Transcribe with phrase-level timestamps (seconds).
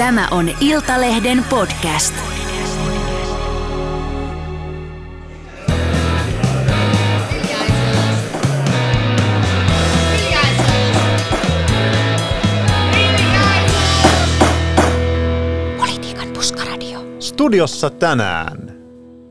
[0.00, 2.14] Tämä on Iltalehden podcast.
[15.78, 17.00] Politiikan puskaradio.
[17.18, 18.58] Studiossa tänään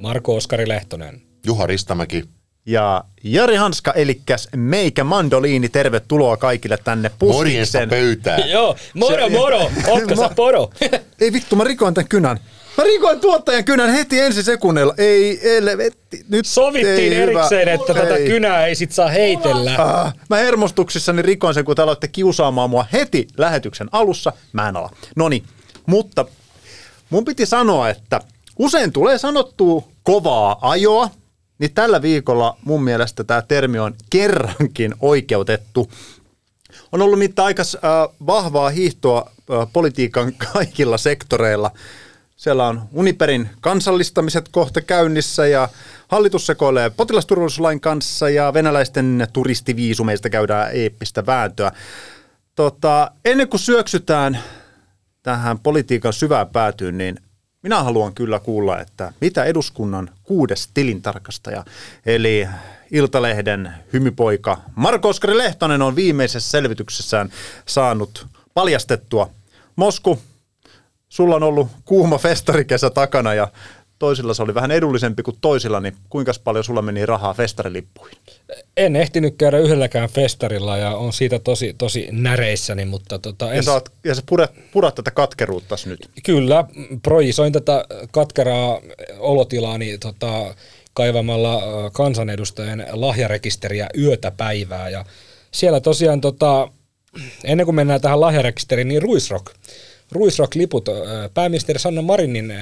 [0.02, 1.22] Marko Oskari Lehtonen.
[1.46, 2.39] Juha Ristamäki.
[2.66, 5.70] Ja Jari Hanska, elikkäs meikä mandoliini.
[5.70, 7.90] Tervetuloa kaikille tänne puskiksen.
[7.90, 8.50] pöytään.
[8.56, 10.70] Joo, moro Se- moro, ootko sä poro?
[11.22, 12.40] Ei vittu, mä rikoin tämän kynän.
[12.78, 14.94] Mä rikoin tuottajan kynän heti ensi sekunnilla.
[14.98, 16.26] Ei, helvetti.
[16.30, 17.74] Nyt Sovittiin ei erikseen, hyvä.
[17.74, 18.28] että tätä Ei.
[18.28, 19.76] kynää ei sit saa heitellä.
[19.78, 24.34] Ah, mä hermostuksissani rikoin sen, kun te aloitte kiusaamaan mua heti lähetyksen alussa.
[24.54, 24.90] Mä en ala.
[25.16, 25.44] Noni,
[25.86, 26.26] mutta
[27.10, 28.22] mun piti sanoa, että
[28.60, 31.10] usein tulee sanottua kovaa ajoa,
[31.60, 35.92] niin tällä viikolla mun mielestä tämä termi on kerrankin oikeutettu.
[36.92, 41.72] On ollut mitään aika äh, vahvaa hiihtoa äh, politiikan kaikilla sektoreilla.
[42.36, 45.70] Siellä on Uniperin kansallistamiset kohta käynnissä ja
[46.08, 51.72] hallitus sekoilee potilasturvallisuuslain kanssa ja venäläisten turistiviisumeista käydään eeppistä vääntöä.
[52.56, 54.40] Tota, ennen kuin syöksytään
[55.24, 57.20] tähän politiikan syvään päätyyn, niin
[57.62, 61.66] minä haluan kyllä kuulla, että mitä eduskunnan kuudes tilintarkastaja,
[62.06, 62.48] eli
[62.92, 67.30] Iltalehden hymypoika Marko Oskari Lehtonen on viimeisessä selvityksessään
[67.66, 69.30] saanut paljastettua.
[69.76, 70.20] Mosku,
[71.10, 73.48] sulla on ollut kuuma festarikesä takana ja
[74.00, 78.18] toisilla se oli vähän edullisempi kuin toisilla, niin kuinka paljon sulla meni rahaa festarilippuihin?
[78.78, 83.64] En ehtinyt käydä yhdelläkään festarilla ja on siitä tosi, tosi näreissäni, mutta tota, Ja en,
[83.64, 86.10] sä, oot, ja sä purat, purat tätä katkeruuttas nyt.
[86.24, 86.66] kyllä
[87.04, 88.82] projisoin tätä katkeraa
[89.20, 90.56] olotilaani tota,
[90.94, 91.62] kaivamalla
[91.94, 95.06] kansanedustajien lahjarekisteriä yötä päivää ja
[95.52, 96.72] siellä tosiaan tota,
[97.44, 99.56] ennen kuin mennään tähän lahjarekisteriin, niin Ruisrock,
[100.12, 100.90] Ruisrock-liput,
[101.34, 102.54] pääministeri Sanna Marinin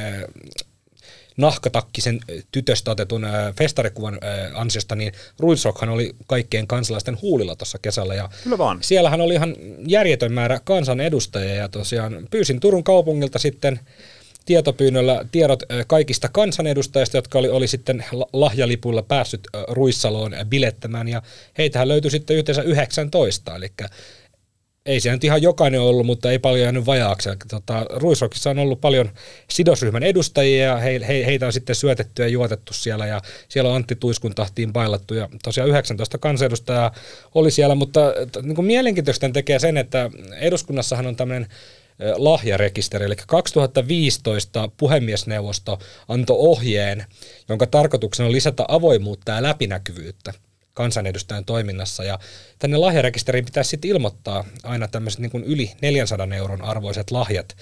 [1.38, 2.20] nahkatakkisen
[2.52, 8.16] tytöstä otetun äh, festarikuvan äh, ansiosta, niin Ruisrockhan oli kaikkien kansalaisten huulilla tuossa kesällä.
[8.16, 8.78] Ja Kyllä vaan.
[8.82, 9.56] Siellähän oli ihan
[9.88, 13.80] järjetön määrä kansanedustajia ja tosiaan pyysin Turun kaupungilta sitten
[14.46, 21.22] tietopyynnöllä tiedot kaikista kansanedustajista, jotka oli, oli sitten la- lahjalipulla päässyt Ruissaloon bilettämään ja
[21.58, 23.72] heitähän löytyi sitten yhteensä 19, eli
[24.88, 27.30] ei se nyt ihan jokainen ollut, mutta ei paljon jäänyt vajaaksi.
[27.50, 29.10] Tota, Ruisrockissa on ollut paljon
[29.50, 33.76] sidosryhmän edustajia ja he, he, heitä on sitten syötetty ja juotettu siellä ja siellä on
[33.76, 36.92] Antti Tuiskun tahtiin bailattu ja tosiaan 19 kansanedustajaa
[37.36, 40.10] oli siellä, mutta niin kuin mielenkiintoista tekee sen, että
[40.40, 41.48] eduskunnassahan on tämmöinen
[42.16, 47.06] lahjarekisteri, eli 2015 puhemiesneuvosto antoi ohjeen,
[47.50, 50.34] jonka tarkoituksena on lisätä avoimuutta ja läpinäkyvyyttä
[50.78, 52.04] kansanedustajan toiminnassa.
[52.04, 52.20] Ja
[52.60, 57.58] tänne lahjarekisteriin pitäisi sitten ilmoittaa aina tämmöiset niin yli 400 euron arvoiset lahjat.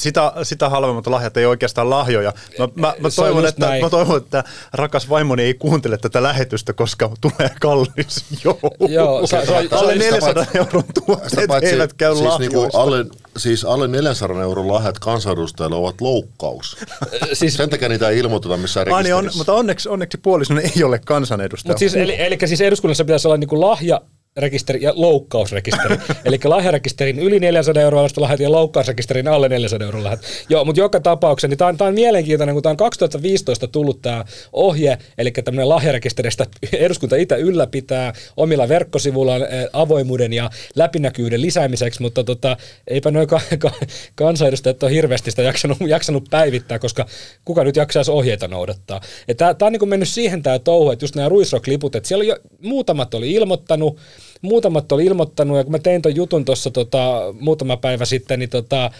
[0.00, 2.32] sitä, sitä halvemmat lahjat ei oikeastaan lahjoja.
[2.58, 3.84] Mä, mä, mä, Se on toivon, että, näin.
[3.84, 8.88] mä toivon, että rakas vaimoni ei kuuntele tätä lähetystä, koska tulee kallis joulu.
[8.92, 13.04] Joo, sa- sa- alle sitä 400 paitsi- euron tuotteet paitsi eivät käy siis, niinku alle,
[13.36, 16.76] siis alle 400 euron lahjat kansanedustajille ovat loukkaus.
[17.32, 19.38] Siis, Sen takia niitä ei ilmoiteta missään Ai niin on, rekisterissä.
[19.38, 21.70] mutta onneksi, onneksi puolisoni ei ole kansanedustaja.
[21.72, 24.00] mutta siis, eli, eli siis eduskunnassa pitäisi olla niin kuin lahja
[24.36, 25.96] rekisteri ja loukkausrekisteri.
[26.24, 30.20] Eli lahjarekisterin yli 400 euroa arvosta lahjat ja loukkausrekisterin alle 400 euroa lahjat.
[30.48, 34.02] Joo, mutta joka tapauksessa niin tämä on, tää on mielenkiintoinen, kun tämä on 2015 tullut
[34.02, 39.42] tämä ohje, eli tämmöinen lahjarekisteristä eduskunta itse ylläpitää omilla verkkosivuillaan
[39.72, 42.56] avoimuuden ja läpinäkyvyyden lisäämiseksi, mutta tota,
[42.88, 43.72] eipä noin ka- ka-
[44.14, 47.06] kansanedustajat ole hirveästi sitä jaksanut, jaksanut päivittää, koska
[47.44, 49.00] kuka nyt jaksaisi ohjeita noudattaa.
[49.36, 53.14] Tämä on niin mennyt siihen tämä touhu, että just nämä Ruisrock-liput, että siellä jo, muutamat
[53.14, 53.98] oli ilmoittanut,
[54.42, 58.50] muutamat oli ilmoittanut, ja kun mä tein ton jutun tuossa tota, muutama päivä sitten, niin
[58.50, 58.90] tota,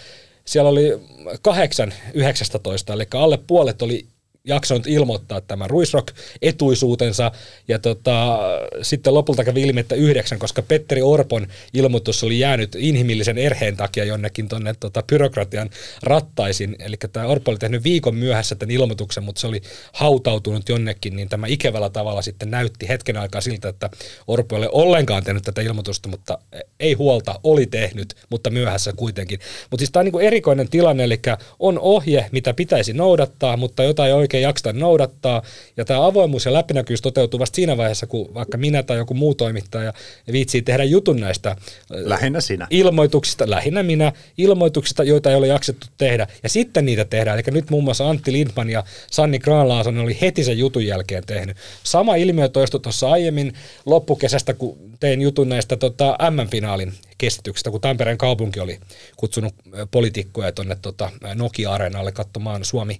[0.45, 0.99] siellä oli
[1.41, 4.07] kahdeksan 19, eli alle puolet oli
[4.47, 7.31] jaksanut ilmoittaa tämän Ruisrock-etuisuutensa,
[7.67, 8.39] ja tota,
[8.81, 14.03] sitten lopulta kävi ilmi, että yhdeksän, koska Petteri Orpon ilmoitus oli jäänyt inhimillisen erheen takia
[14.03, 15.69] jonnekin tuonne tota, byrokratian
[16.03, 19.61] rattaisin, eli tämä Orpo oli tehnyt viikon myöhässä tämän ilmoituksen, mutta se oli
[19.93, 23.89] hautautunut jonnekin, niin tämä ikävällä tavalla sitten näytti hetken aikaa siltä, että
[24.27, 26.39] Orpo ei ole ollenkaan tehnyt tätä ilmoitusta, mutta
[26.79, 29.39] ei huolta, oli tehnyt, mutta myöhässä kuitenkin.
[29.71, 31.19] Mutta siis tämä on niinku erikoinen tilanne, eli
[31.59, 35.41] on ohje, mitä pitäisi noudattaa, mutta jota ei oikein jakseta noudattaa,
[35.77, 39.35] ja tämä avoimuus ja läpinäkyvyys toteutuu vasta siinä vaiheessa, kun vaikka minä tai joku muu
[39.35, 39.93] toimittaja
[40.31, 41.55] viitsii tehdä jutun näistä
[41.89, 42.67] Lähinnä sinä.
[42.69, 47.37] ilmoituksista, lähinnä minä, ilmoituksista, joita ei ole jaksettu tehdä, ja sitten niitä tehdään.
[47.37, 51.57] Eli nyt muun muassa Antti Lindman ja Sanni Granlaasonen oli heti sen jutun jälkeen tehnyt.
[51.83, 53.53] Sama ilmiö toistui tuossa aiemmin
[53.85, 58.79] loppukesästä, kun tein jutun näistä tota, M-finaalin kestityksestä, kun Tampereen kaupunki oli
[59.17, 59.53] kutsunut
[59.91, 62.99] poliitikkoja tuonne tota, Nokia-areenalle katsomaan Suomi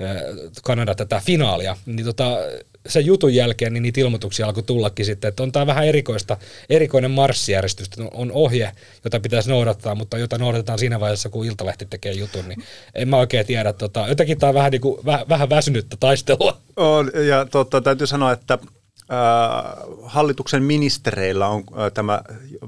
[0.00, 2.38] ö, Kanada tätä finaalia, niin tota,
[2.86, 6.36] sen jutun jälkeen niin niitä ilmoituksia alkoi tullakin sitten, että on tämä vähän erikoista,
[6.70, 8.72] erikoinen marssijärjestys, että on ohje,
[9.04, 12.64] jota pitäisi noudattaa, mutta jota noudatetaan siinä vaiheessa, kun Iltalehti tekee jutun, niin
[12.94, 16.60] en mä oikein tiedä, tota, jotenkin tämä on vähän, niin kuin, vähän, vähän väsynyttä taistelua.
[16.76, 18.58] On, ja totta, täytyy sanoa, että
[20.04, 22.22] hallituksen ministereillä on äh, tämä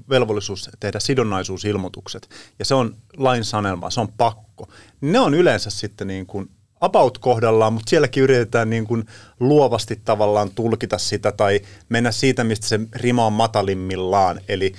[0.08, 2.28] velvollisuus tehdä sidonnaisuusilmoitukset,
[2.58, 4.68] ja se on lainsanelma, se on pakko.
[5.00, 6.50] Ne on yleensä sitten niin kuin
[6.80, 9.04] about kohdallaan, mutta sielläkin yritetään niin kuin
[9.40, 14.40] luovasti tavallaan tulkita sitä tai mennä siitä, mistä se rima on matalimmillaan.
[14.48, 14.74] Eli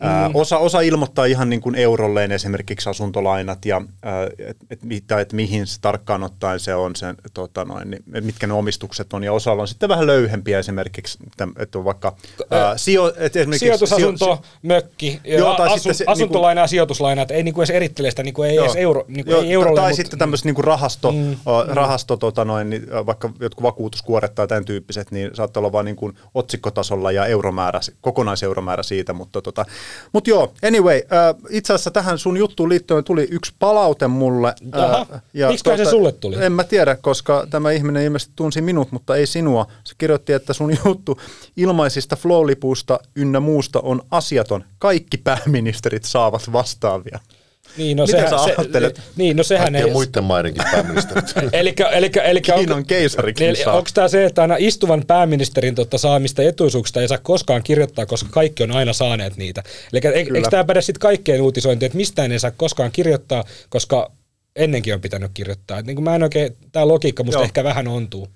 [0.00, 0.34] Mm.
[0.34, 3.82] Osa, osa ilmoittaa ihan niin kuin eurolleen esimerkiksi asuntolainat ja
[4.38, 8.46] että et, et, et mihin se tarkkaan ottaen se on, se, tota noin, niin, mitkä
[8.46, 9.24] ne omistukset on.
[9.24, 11.18] Ja osalla on sitten vähän löyhempiä esimerkiksi,
[11.58, 12.16] että on vaikka
[12.50, 17.22] ää, sijo, et sijoitusasunto, sijo, mökki, joo, tai asu, se, asuntolaina niin kuin, ja sijoituslaina,
[17.22, 19.32] että ei niin kuin edes erittele sitä, niin kuin ei joo, edes euro, niin kuin
[19.32, 19.80] joo, ei eurolle.
[19.80, 21.36] Tai mutta, sitten tämmöiset niin rahasto, mm,
[21.68, 25.96] rahasto tota noin, niin, vaikka jotkut vakuutuskuoret tai tämän tyyppiset, niin saattaa olla vain niin
[25.96, 29.64] kuin otsikkotasolla ja euromäärä, kokonaiseuromäärä siitä, mutta tota,
[30.12, 34.54] mutta joo, anyway, äh, itse asiassa tähän sun juttuun liittyen tuli yksi palaute mulle.
[34.78, 36.44] Äh, ja miksi tuota, se sulle tuli?
[36.44, 39.66] En mä tiedä, koska tämä ihminen ilmeisesti tunsi minut, mutta ei sinua.
[39.84, 41.20] Se kirjoitti, että sun juttu
[41.56, 44.64] ilmaisista flow-lipuista ynnä muusta on asiaton.
[44.78, 47.20] Kaikki pääministerit saavat vastaavia.
[47.76, 48.96] Niin, no Mitä sehän, sä ajattelet?
[48.96, 49.90] Se, niin, no sehän ei...
[49.90, 51.24] muiden maidenkin pääministerit.
[51.52, 53.74] elikkä, elikkä, elikkä, Kiinan keisarikin niin, saa.
[53.74, 58.28] Onko tämä se, että aina istuvan pääministerin totta, saamista etuisuuksista ei saa koskaan kirjoittaa, koska
[58.32, 59.62] kaikki on aina saaneet niitä?
[59.92, 64.10] Eli eikö tämä päde sitten kaikkeen uutisointiin, että mistään ei saa koskaan kirjoittaa, koska
[64.56, 65.78] ennenkin on pitänyt kirjoittaa.
[65.78, 67.44] Et niin kuin mä en oikein, tämä logiikka musta Joo.
[67.44, 68.28] ehkä vähän ontuu.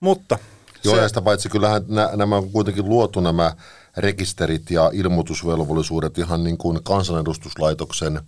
[0.00, 0.38] Mutta...
[0.84, 1.00] Joo, se...
[1.00, 1.82] ja sitä paitsi kyllähän
[2.16, 3.52] nämä on kuitenkin luotu nämä
[3.96, 8.20] rekisterit ja ilmoitusvelvollisuudet ihan niin kuin kansanedustuslaitoksen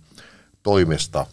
[0.63, 1.25] toimesta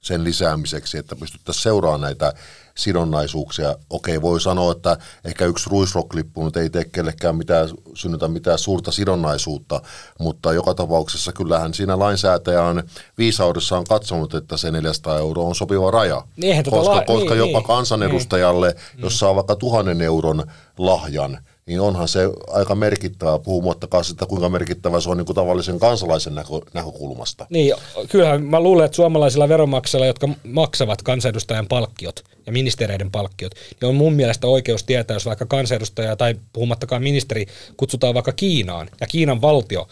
[0.00, 2.32] sen lisäämiseksi, että pystyttäisiin seuraamaan näitä
[2.76, 3.76] sidonnaisuuksia.
[3.90, 8.92] Okei, voi sanoa, että ehkä yksi ruisrocklippu nyt ei tee kellekään mitään, synnytä mitään suurta
[8.92, 9.82] sidonnaisuutta,
[10.18, 12.82] mutta joka tapauksessa kyllähän siinä lainsäätäjä on
[13.18, 16.22] viisaudessaan katsonut, että se 400 euroa on sopiva raja.
[16.36, 19.02] Niin, koska, la- koska niin, jopa niin, kansanedustajalle, niin.
[19.02, 20.44] jos saa vaikka tuhannen euron
[20.78, 21.38] lahjan,
[21.68, 26.34] niin onhan se aika merkittävää, puhumattakaan sitä, kuinka merkittävä se on niin kuin tavallisen kansalaisen
[26.34, 27.46] näkö, näkökulmasta.
[27.50, 27.74] Niin,
[28.10, 33.94] kyllähän mä luulen, että suomalaisilla veronmaksajilla, jotka maksavat kansanedustajan palkkiot ja ministereiden palkkiot, niin on
[33.94, 39.40] mun mielestä oikeus tietää, jos vaikka kansanedustaja tai puhumattakaan ministeri kutsutaan vaikka Kiinaan, ja Kiinan
[39.40, 39.88] valtio,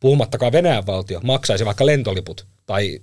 [0.00, 3.00] puhumattakaan Venäjän valtio, maksaisi vaikka lentoliput tai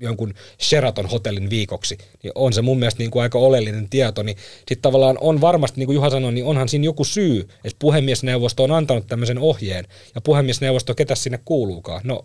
[0.00, 4.36] jonkun Sheraton hotellin viikoksi, niin on se mun mielestä niin kuin aika oleellinen tieto, niin
[4.58, 8.64] sitten tavallaan on varmasti, niin kuin Juha sanoi, niin onhan siinä joku syy, että puhemiesneuvosto
[8.64, 12.00] on antanut tämmöisen ohjeen, ja puhemiesneuvosto, ketä sinne kuuluukaan?
[12.04, 12.24] No,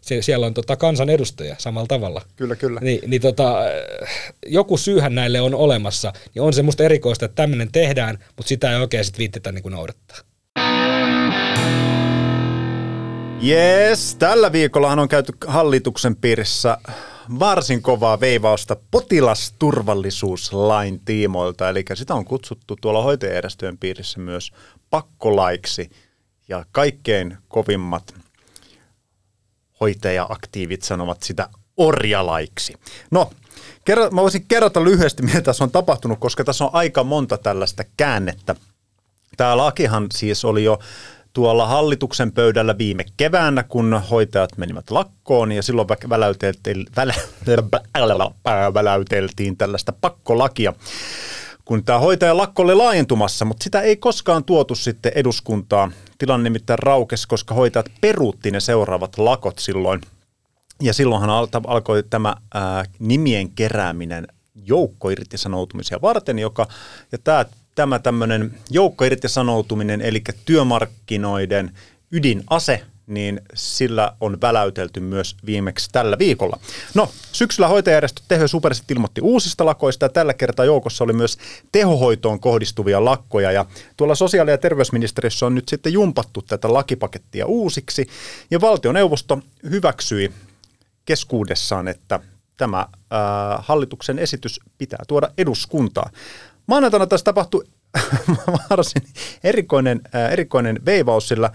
[0.00, 2.22] se, siellä on tota kansanedustaja samalla tavalla.
[2.36, 2.80] Kyllä, kyllä.
[2.80, 3.58] Ni, niin tota,
[4.46, 8.72] joku syyhän näille on olemassa, niin on se musta erikoista, että tämmöinen tehdään, mutta sitä
[8.72, 10.18] ei oikein sitten viittitä niin kuin noudattaa.
[13.46, 16.78] Yes, tällä viikollahan on käyty hallituksen piirissä
[17.38, 24.52] varsin kovaa veivausta potilasturvallisuuslain tiimoilta, eli sitä on kutsuttu tuolla hoitajajärjestöjen piirissä myös
[24.90, 25.90] pakkolaiksi,
[26.48, 28.14] ja kaikkein kovimmat
[29.80, 32.74] hoitaja-aktiivit sanovat sitä orjalaiksi.
[33.10, 33.30] No,
[33.84, 37.84] kerro, mä voisin kerrota lyhyesti, mitä tässä on tapahtunut, koska tässä on aika monta tällaista
[37.96, 38.54] käännettä.
[39.36, 40.78] Tämä lakihan siis oli jo
[41.32, 47.14] tuolla hallituksen pöydällä viime keväänä, kun hoitajat menivät lakkoon ja silloin väläyteltiin, välä,
[48.74, 50.72] väläyteltiin tällaista pakkolakia
[51.64, 55.94] kun tämä hoitajan lakko oli laajentumassa, mutta sitä ei koskaan tuotu sitten eduskuntaan.
[56.18, 60.00] Tilanne nimittäin raukesi, koska hoitajat peruutti ne seuraavat lakot silloin.
[60.80, 61.30] Ja silloinhan
[61.66, 66.66] alkoi tämä ää, nimien kerääminen joukkoirtisanoutumisia varten, joka,
[67.12, 67.44] ja tämä
[67.74, 71.72] tämä tämmöinen joukkoirtisanoutuminen, eli työmarkkinoiden
[72.12, 76.58] ydinase, niin sillä on väläytelty myös viimeksi tällä viikolla.
[76.94, 81.38] No, syksyllä hoitajärjestö Teho Supersit ilmoitti uusista lakoista ja tällä kertaa joukossa oli myös
[81.72, 88.06] tehohoitoon kohdistuvia lakkoja ja tuolla sosiaali- ja terveysministeriössä on nyt sitten jumpattu tätä lakipakettia uusiksi
[88.50, 90.32] ja valtioneuvosto hyväksyi
[91.04, 92.20] keskuudessaan, että
[92.56, 96.12] tämä ää, hallituksen esitys pitää tuoda eduskuntaan.
[96.66, 97.64] Maanantaina tässä tapahtui
[98.70, 99.02] varsin
[99.44, 101.50] erikoinen, äh, erikoinen veivaus, sillä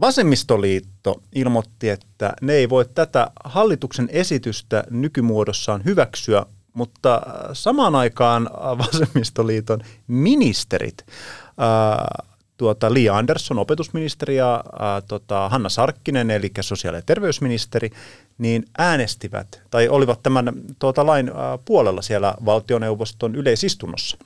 [0.00, 7.22] Vasemmistoliitto ilmoitti, että ne ei voi tätä hallituksen esitystä nykymuodossaan hyväksyä, mutta
[7.52, 16.50] samaan aikaan Vasemmistoliiton ministerit äh, tuota, Li Andersson, opetusministeri ja ää, tota, Hanna Sarkkinen, eli
[16.60, 17.90] sosiaali- ja terveysministeri,
[18.38, 24.16] niin äänestivät tai olivat tämän tuota, lain ää, puolella siellä valtioneuvoston yleisistunnossa.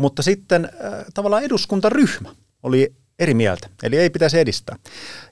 [0.00, 4.76] Mutta sitten ää, tavallaan eduskuntaryhmä oli eri mieltä, eli ei pitäisi edistää.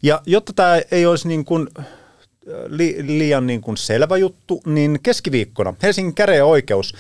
[0.03, 1.69] Ja jotta tämä ei olisi niin kuin
[2.67, 6.95] li, liian niin kuin selvä juttu, niin keskiviikkona Helsingin käräjäoikeus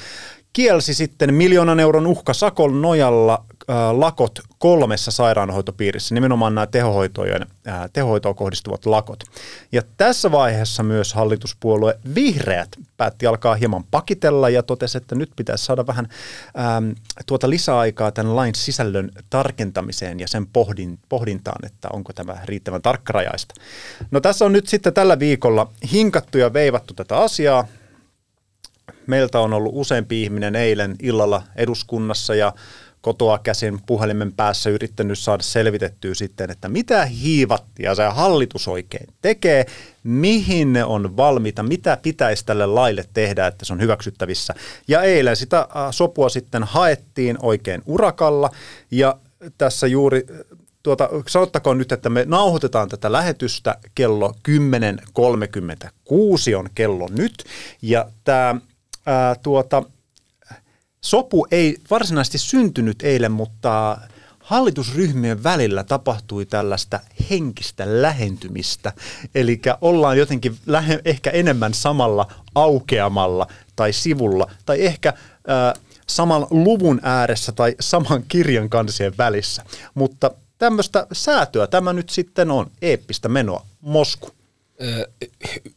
[0.58, 8.34] kielsi sitten miljoonan euron uhkasakon nojalla äh, lakot kolmessa sairaanhoitopiirissä, nimenomaan nämä tehohoitojen, äh, tehohoitoon
[8.34, 9.24] kohdistuvat lakot.
[9.72, 15.64] Ja tässä vaiheessa myös hallituspuolue Vihreät päätti alkaa hieman pakitella ja totesi, että nyt pitäisi
[15.64, 16.08] saada vähän
[16.58, 16.90] ähm,
[17.26, 23.54] tuota lisäaikaa tämän lain sisällön tarkentamiseen ja sen pohdin, pohdintaan, että onko tämä riittävän tarkkarajaista.
[24.10, 27.66] No tässä on nyt sitten tällä viikolla hinkattu ja veivattu tätä asiaa
[29.06, 32.52] meiltä on ollut useampi ihminen eilen illalla eduskunnassa ja
[33.00, 39.66] kotoa käsin puhelimen päässä yrittänyt saada selvitettyä sitten, että mitä hiivattia se hallitus oikein tekee,
[40.04, 44.54] mihin ne on valmiita, mitä pitäisi tälle laille tehdä, että se on hyväksyttävissä.
[44.88, 48.50] Ja eilen sitä sopua sitten haettiin oikein urakalla
[48.90, 49.18] ja
[49.58, 50.26] tässä juuri
[50.82, 54.54] tuota, sanottakoon nyt, että me nauhoitetaan tätä lähetystä kello 10.36
[56.56, 57.44] on kello nyt,
[57.82, 58.56] ja tämä
[59.08, 59.82] ää, tuota,
[61.00, 63.98] sopu ei varsinaisesti syntynyt eilen, mutta
[64.38, 67.00] hallitusryhmien välillä tapahtui tällaista
[67.30, 68.92] henkistä lähentymistä.
[69.34, 73.46] Eli ollaan jotenkin lähe, ehkä enemmän samalla aukeamalla
[73.76, 75.12] tai sivulla, tai ehkä
[75.46, 75.74] ää,
[76.06, 79.64] saman luvun ääressä tai saman kirjan kansien välissä.
[79.94, 84.37] Mutta tämmöistä säätöä tämä nyt sitten on, eeppistä menoa, Mosku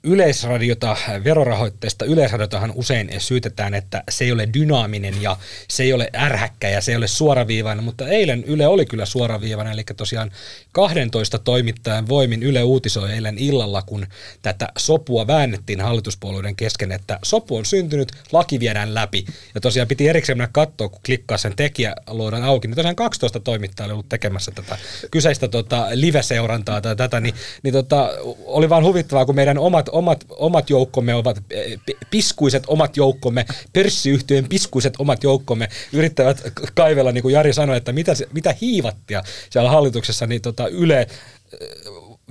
[0.04, 6.70] yleisradiota, verorahoitteista yleisradiotahan usein syytetään, että se ei ole dynaaminen ja se ei ole ärhäkkä
[6.70, 10.32] ja se ei ole suoraviivainen, mutta eilen Yle oli kyllä suoraviivainen, eli tosiaan
[10.72, 14.08] 12 toimittajan voimin Yle uutisoi eilen illalla, kun
[14.42, 19.26] tätä sopua väännettiin hallituspuolueiden kesken, että sopu on syntynyt, laki viedään läpi.
[19.56, 23.86] Ja tosiaan piti erikseen mennä katsoa, kun klikkaa sen tekijäluodan auki, niin tosiaan 12 toimittajaa
[23.86, 24.78] oli ollut tekemässä tätä
[25.12, 28.10] kyseistä tota, live-seurantaa tai tätä, niin, niin tota,
[28.46, 31.80] oli vaan huvittavaa, kun meidän omat, omat, omat joukkomme ovat, eh,
[32.12, 36.42] piskuiset omat joukkomme, pörssiyhtiöiden piskuiset omat joukkomme yrittävät
[36.76, 41.08] kaivella, niin kuin Jari sanoi, että mitä, mitä hiivattia siellä hallituksessa, niin tota Yle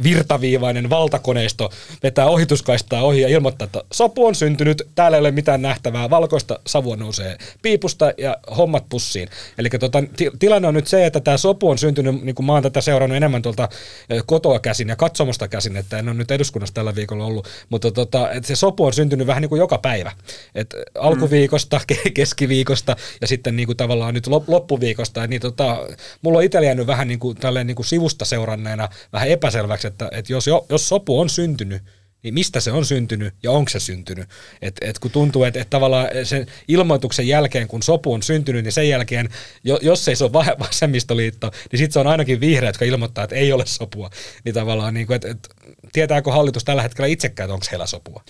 [0.02, 1.70] virtaviivainen valtakoneisto
[2.02, 6.60] vetää ohituskaistaa ohi ja ilmoittaa, että sopu on syntynyt, täällä ei ole mitään nähtävää, valkoista
[6.66, 9.28] savua nousee piipusta ja hommat pussiin.
[9.58, 12.52] Eli tota, t- tilanne on nyt se, että tämä sopu on syntynyt, niin kuin mä
[12.52, 13.68] oon tätä seurannut enemmän tuolta
[14.26, 18.30] kotoa käsin ja katsomusta käsin, että en ole nyt eduskunnassa tällä viikolla ollut, mutta tota,
[18.30, 20.12] että se sopu on syntynyt vähän niin kuin joka päivä.
[20.54, 21.80] Et alkuviikosta,
[22.14, 25.26] keskiviikosta ja sitten niin kuin tavallaan nyt loppuviikosta.
[25.26, 25.86] Niin tota,
[26.22, 30.32] mulla on itsellä jäänyt vähän niin kuin, niin kuin sivusta seuranneena vähän epäselväksi, että, että
[30.32, 31.82] jos, jos sopu on syntynyt,
[32.22, 34.28] niin mistä se on syntynyt ja onko se syntynyt.
[34.62, 38.72] Et, et kun tuntuu, että et tavallaan sen ilmoituksen jälkeen, kun sopu on syntynyt, niin
[38.72, 39.28] sen jälkeen,
[39.82, 43.52] jos ei se ole vasemmistoliitto, niin sitten se on ainakin vihreät, jotka ilmoittaa, että ei
[43.52, 44.10] ole sopua.
[44.44, 45.48] Niin tavallaan, niin kuin, että, että
[45.92, 48.24] tietääkö hallitus tällä hetkellä itsekään, että onko heillä sopua?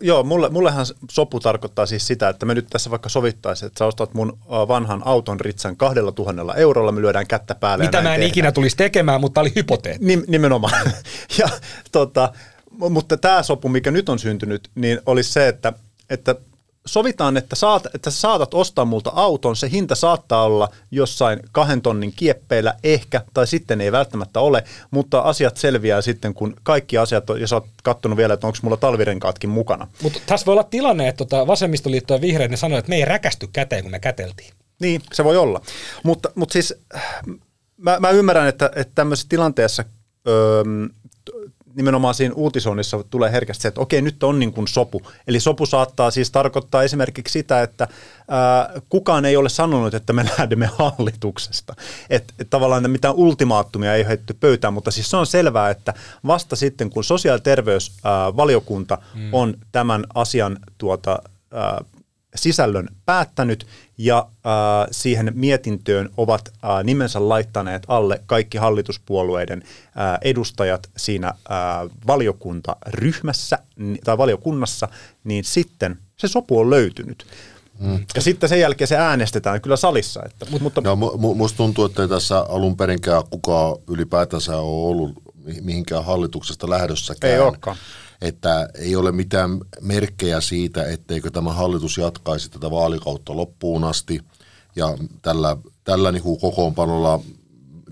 [0.00, 3.86] Joo, mulle, mullehan sopu tarkoittaa siis sitä, että me nyt tässä vaikka sovittaisiin, että sä
[3.86, 7.84] ostat mun vanhan auton ritsan kahdella tuhannella eurolla, me lyödään kättä päälle.
[7.84, 8.28] Mitä mä en tehdään.
[8.28, 10.06] ikinä tulisi tekemään, mutta oli hypoteetti.
[10.06, 10.92] Nim, nimenomaan.
[11.38, 11.48] ja,
[11.92, 12.32] tota,
[12.78, 15.72] mutta tämä sopu, mikä nyt on syntynyt, niin olisi se, että,
[16.10, 16.34] että
[16.86, 21.82] sovitaan, että, saat, että sä saatat ostaa multa auton, se hinta saattaa olla jossain kahden
[21.82, 27.30] tonnin kieppeillä ehkä, tai sitten ei välttämättä ole, mutta asiat selviää sitten, kun kaikki asiat,
[27.30, 29.86] on, ja sä oot kattonut vielä, että onko mulla talvirenkaatkin mukana.
[30.02, 33.04] Mutta tässä voi olla tilanne, että tota vasemmistoliitto ja vihreät ne sanoo, että me ei
[33.04, 34.52] räkästy käteen, kun me käteltiin.
[34.80, 35.60] Niin, se voi olla.
[36.02, 36.74] Mutta, mutta siis
[37.76, 39.84] mä, mä ymmärrän, että, että tämmöisessä tilanteessa
[40.28, 40.64] öö,
[41.76, 45.02] nimenomaan siinä uutisoinnissa tulee herkästi se, että okei, nyt on niin kuin sopu.
[45.26, 47.88] Eli sopu saattaa siis tarkoittaa esimerkiksi sitä, että
[48.28, 51.74] ää, kukaan ei ole sanonut, että me lähdemme hallituksesta.
[52.10, 55.94] Että et tavallaan mitään ultimaattumia ei heitetty pöytään, mutta siis se on selvää, että
[56.26, 59.34] vasta sitten, kun sosiaali- ja terveysvaliokunta mm.
[59.34, 61.18] on tämän asian tuota,
[61.52, 61.84] ää,
[62.34, 63.66] sisällön päättänyt
[63.98, 71.34] ja äh, siihen mietintöön ovat äh, nimensä laittaneet alle kaikki hallituspuolueiden äh, edustajat siinä äh,
[72.06, 73.58] valiokuntaryhmässä
[74.04, 74.88] tai valiokunnassa,
[75.24, 77.26] niin sitten se sopu on löytynyt.
[77.78, 78.04] Mm.
[78.14, 80.22] Ja sitten sen jälkeen se äänestetään kyllä salissa.
[80.26, 80.80] Että, mutta...
[80.80, 80.96] No,
[81.34, 85.12] musta tuntuu, että ei tässä alun perinkään kukaan ylipäätänsä ole ollut
[85.60, 87.32] mihinkään hallituksesta lähdössäkään.
[87.32, 87.76] Ei olekaan
[88.20, 94.20] että ei ole mitään merkkejä siitä, etteikö tämä hallitus jatkaisi tätä vaalikautta loppuun asti.
[94.76, 97.20] Ja tällä, tällä niin kuin kokoonpanolla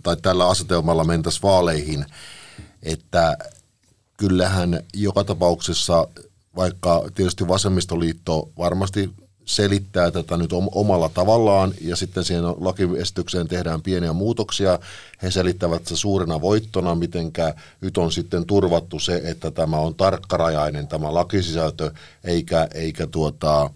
[0.03, 2.05] tai tällä asetelmalla mentäisiin vaaleihin,
[2.83, 3.37] että
[4.17, 6.09] kyllähän joka tapauksessa,
[6.57, 9.11] vaikka tietysti vasemmistoliitto varmasti
[9.45, 14.79] selittää tätä nyt omalla tavallaan ja sitten siihen lakiesitykseen tehdään pieniä muutoksia.
[15.23, 20.89] He selittävät se suurena voittona, mitenkä nyt on sitten turvattu se, että tämä on tarkkarajainen
[20.89, 21.91] tämä lakisisältö,
[22.25, 23.71] eikä, eikä tuota,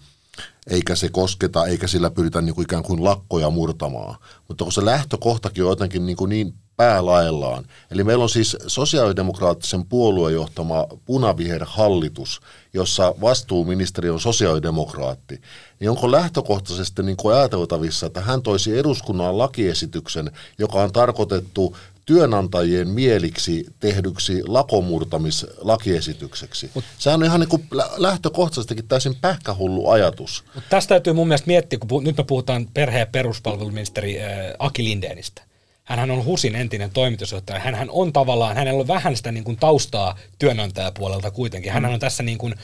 [0.71, 4.17] eikä se kosketa, eikä sillä pyritä niin kuin ikään kuin lakkoja murtamaan.
[4.49, 7.65] Mutta kun se lähtökohtakin on jotenkin niin, kuin niin päälaellaan.
[7.91, 12.41] Eli meillä on siis sosiaalidemokraattisen puolueen johtama punaviherhallitus,
[12.75, 15.41] jossa vastuuministeri on sosiaalidemokraatti.
[15.81, 22.89] Niin onko lähtökohtaisesti niin kuin ajateltavissa, että hän toisi eduskunnan lakiesityksen, joka on tarkoitettu työnantajien
[22.89, 26.71] mieliksi tehdyksi lakomurtamislakiesitykseksi.
[26.75, 30.45] Mut, Sehän on ihan niin kuin lähtökohtaisestikin täysin pähkähullu ajatus.
[30.55, 34.85] Mut tästä täytyy mun mielestä miettiä, kun nyt me puhutaan perhe- ja peruspalveluministeri äh, Aki
[34.85, 35.48] Lindeenistä.
[35.89, 37.61] Hänhän on HUSin entinen toimitusjohtaja.
[37.61, 41.73] Hänhän on tavallaan, hänellä on vähän sitä niin kuin taustaa työnantajapuolelta kuitenkin.
[41.73, 42.55] Hän on tässä niin kuin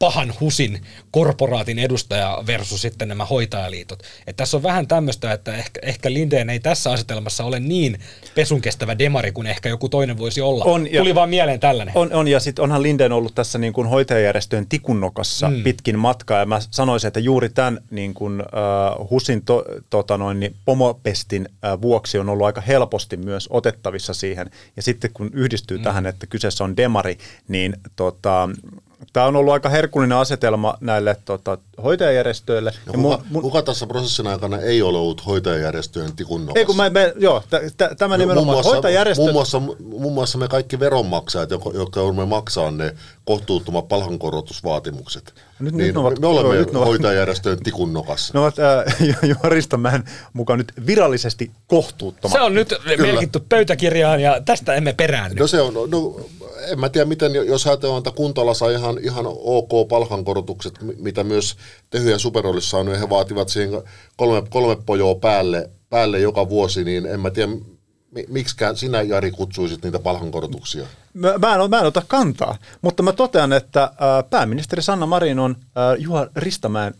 [0.00, 4.02] pahan husin korporaatin edustaja versus sitten nämä hoitajaliitot.
[4.26, 7.98] Et tässä on vähän tämmöistä, että ehkä, ehkä Lindeen ei tässä asetelmassa ole niin
[8.34, 10.64] pesun kestävä demari kuin ehkä joku toinen voisi olla.
[10.64, 11.96] On, ja, Tuli vaan mieleen tällainen.
[11.96, 15.62] On, on ja sitten onhan Lindeen ollut tässä niin kuin hoitajajärjestöjen tikunnokassa mm.
[15.62, 20.40] pitkin matkaa ja mä sanoisin, että juuri tämän niin kuin, uh, HUSin to, tota noin,
[20.40, 24.50] niin pomopestin uh, vuoksi on ollut aika helposti myös otettavissa siihen.
[24.76, 25.84] Ja sitten kun yhdistyy mm.
[25.84, 28.48] tähän, että kyseessä on demari, niin tota,
[29.12, 32.72] tämä on ollut aika herkullinen asetelma näille tota, hoitajajärjestöille.
[32.86, 36.76] Ja kuka, mun, mun, kuka tässä prosessin aikana ei ole ollut hoitajajärjestöjen tikun Ei kun
[36.76, 39.22] mä, me, joo, t- t- tämä no, nimenomaan muun muassa, hoitajajärjestö...
[39.22, 45.34] Muun muassa, muun muassa me kaikki veronmaksajat, jotka, jotka joudumme maksaa ne kohtuuttomat palkankorotusvaatimukset.
[45.60, 48.34] Nyt, niin nyt ovat, me olemme nyt hoitajajärjestöjen tikun nokassa.
[48.34, 52.32] Ne ovat äh, Juha Ristomäen mukaan nyt virallisesti kohtuuttomat.
[52.32, 53.06] Se on nyt Kyllä.
[53.06, 55.40] merkitty pöytäkirjaan ja tästä emme peräänny.
[55.40, 56.20] No se on, no,
[56.68, 61.56] en mä tiedä miten, jos ajatellaan, että Kuntala sai ihan, ihan ok palkankorotukset, mitä myös
[61.90, 63.82] Tehy ja Superollissa on, ja he vaativat siihen
[64.16, 67.52] kolme, kolme pojoa päälle, päälle joka vuosi, niin en mä tiedä,
[68.28, 70.86] miksikään sinä Jari kutsuisit niitä palkankorotuksia?
[71.14, 73.90] Mä, mä, en, mä en ota kantaa, mutta mä totean, että äh,
[74.30, 76.94] pääministeri Sanna Marin on äh, Juha Ristamäen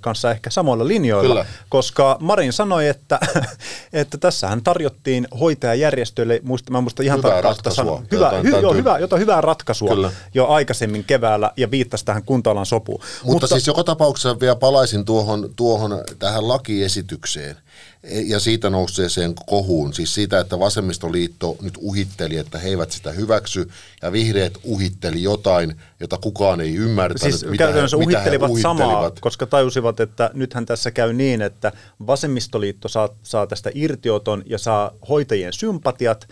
[0.00, 1.46] kanssa ehkä samoilla linjoilla, Kyllä.
[1.68, 3.20] koska Marin sanoi, että,
[3.92, 8.02] että tässähän tarjottiin hoitajajärjestöille, muista, mä muista ihan hyvää ratkaisua.
[8.10, 10.12] Hyvä, hy, joo, hyvä, jota hyvää ratkaisua Kyllä.
[10.34, 13.00] jo aikaisemmin keväällä ja viittasi tähän kuntalan sopuun.
[13.00, 17.56] Mutta, Mutta siis joka tapauksessa vielä palaisin tuohon, tuohon tähän lakiesitykseen–
[18.02, 23.68] ja siitä nousseeseen kohuun, siis siitä, että vasemmistoliitto nyt uhitteli, että he eivät sitä hyväksy,
[24.02, 28.62] ja vihreät uhitteli jotain, jota kukaan ei ymmärtänyt, siis mitä, käytännössä he, uhittelivat, mitä he
[28.62, 31.72] samaa, koska tajusivat, että nythän tässä käy niin, että
[32.06, 36.28] vasemmistoliitto saa, saa tästä irtioton ja saa hoitajien sympatiat,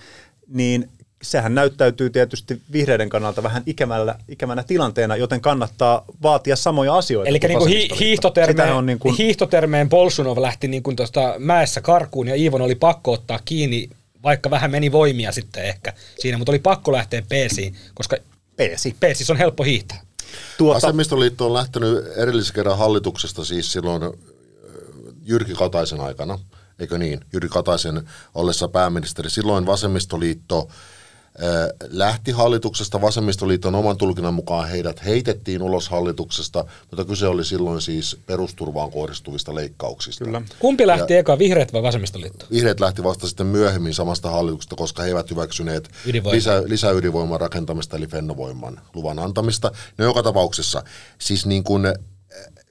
[0.49, 0.91] niin
[1.23, 7.29] sehän näyttäytyy tietysti vihreiden kannalta vähän ikävällä, ikävänä tilanteena, joten kannattaa vaatia samoja asioita.
[7.29, 9.17] Eli niin kuin hi- hiihtotermeen, niin kuin...
[9.17, 13.91] hiihtotermeen Polsunov lähti niin kuin tuosta mäessä karkuun ja Iivon oli pakko ottaa kiinni,
[14.23, 18.17] vaikka vähän meni voimia sitten ehkä siinä, mutta oli pakko lähteä peesiin, koska
[18.57, 18.97] peesi.
[19.01, 20.01] peesissä on helppo hiihtää.
[20.59, 20.75] Tuota...
[20.75, 24.03] Vasemmistoliitto on lähtenyt erillisen kerran hallituksesta siis silloin
[25.25, 26.39] Jyrki Kataisen aikana,
[26.79, 27.21] eikö niin?
[27.33, 29.31] Jyrki Kataisen ollessa pääministeri.
[29.31, 30.69] Silloin vasemmistoliitto
[31.89, 33.01] lähti hallituksesta.
[33.01, 39.55] Vasemmistoliiton oman tulkinnan mukaan heidät heitettiin ulos hallituksesta, mutta kyse oli silloin siis perusturvaan kohdistuvista
[39.55, 40.25] leikkauksista.
[40.25, 40.43] Kyllä.
[40.59, 42.47] Kumpi lähti ja eka, vihreät vai vasemmistoliitto?
[42.51, 45.91] Vihreät lähti vasta sitten myöhemmin samasta hallituksesta, koska he eivät hyväksyneet
[46.31, 49.73] lisä, lisäydinvoiman rakentamista eli fennovoiman luvan antamista.
[49.99, 50.83] No joka tapauksessa,
[51.19, 51.95] siis niin kuin,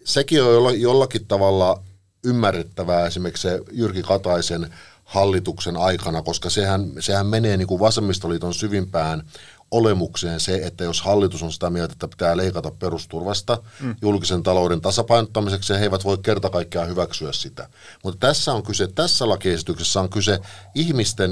[0.05, 1.83] sekin on jollakin tavalla
[2.25, 4.73] ymmärrettävää esimerkiksi se Jyrki Kataisen
[5.09, 9.23] hallituksen aikana, koska sehän, sehän menee niin kuin vasemmistoliiton syvimpään
[9.71, 13.95] olemukseen se, että jos hallitus on sitä mieltä, että pitää leikata perusturvasta mm.
[14.01, 17.69] julkisen talouden tasapainottamiseksi, he eivät voi kerta kaikkiaan hyväksyä sitä.
[18.03, 20.39] Mutta tässä on kyse, tässä lakiesityksessä on kyse
[20.75, 21.31] ihmisten,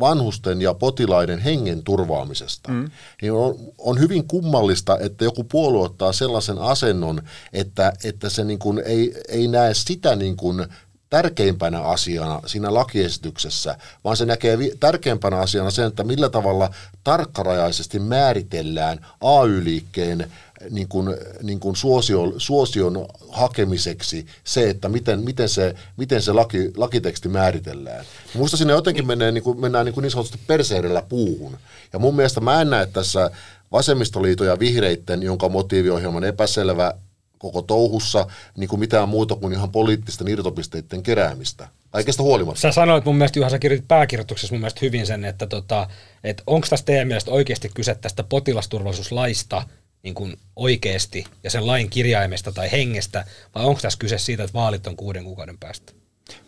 [0.00, 2.70] vanhusten ja potilaiden hengen turvaamisesta.
[2.70, 2.90] Mm.
[3.22, 7.22] Niin on, on hyvin kummallista, että joku puolue ottaa sellaisen asennon,
[7.52, 10.66] että, että se niin kuin ei, ei näe sitä niin kuin
[11.12, 16.70] tärkeimpänä asiana siinä lakiesityksessä, vaan se näkee vi- tärkeimpänä asiana sen, että millä tavalla
[17.04, 20.32] tarkkarajaisesti määritellään AY-liikkeen
[20.70, 26.72] niin kuin, niin kuin suosion, suosion hakemiseksi se, että miten, miten se, miten se laki,
[26.76, 28.04] lakiteksti määritellään.
[28.34, 31.58] Minusta sinne jotenkin menee, niin kuin, mennään niin, kuin niin sanotusti perseidellä puuhun.
[31.92, 33.30] Ja mun mielestä mä en näe tässä
[33.72, 36.94] vasemmistoliiton ja vihreitten, jonka motiiviohjelman epäselvä
[37.42, 38.26] koko touhussa
[38.56, 41.68] niin kuin mitään muuta kuin ihan poliittisten irtopisteiden keräämistä.
[41.90, 42.60] Kaikesta huolimatta.
[42.60, 45.88] Sä sanoit mun mielestä, Juha, sä kirjoitit pääkirjoituksessa mun mielestä hyvin sen, että tota,
[46.24, 49.62] et onko tässä teidän mielestä oikeasti kyse tästä potilasturvallisuuslaista
[50.02, 53.24] niin kuin oikeasti ja sen lain kirjaimesta tai hengestä,
[53.54, 55.92] vai onko tässä kyse siitä, että vaalit on kuuden kuukauden päästä?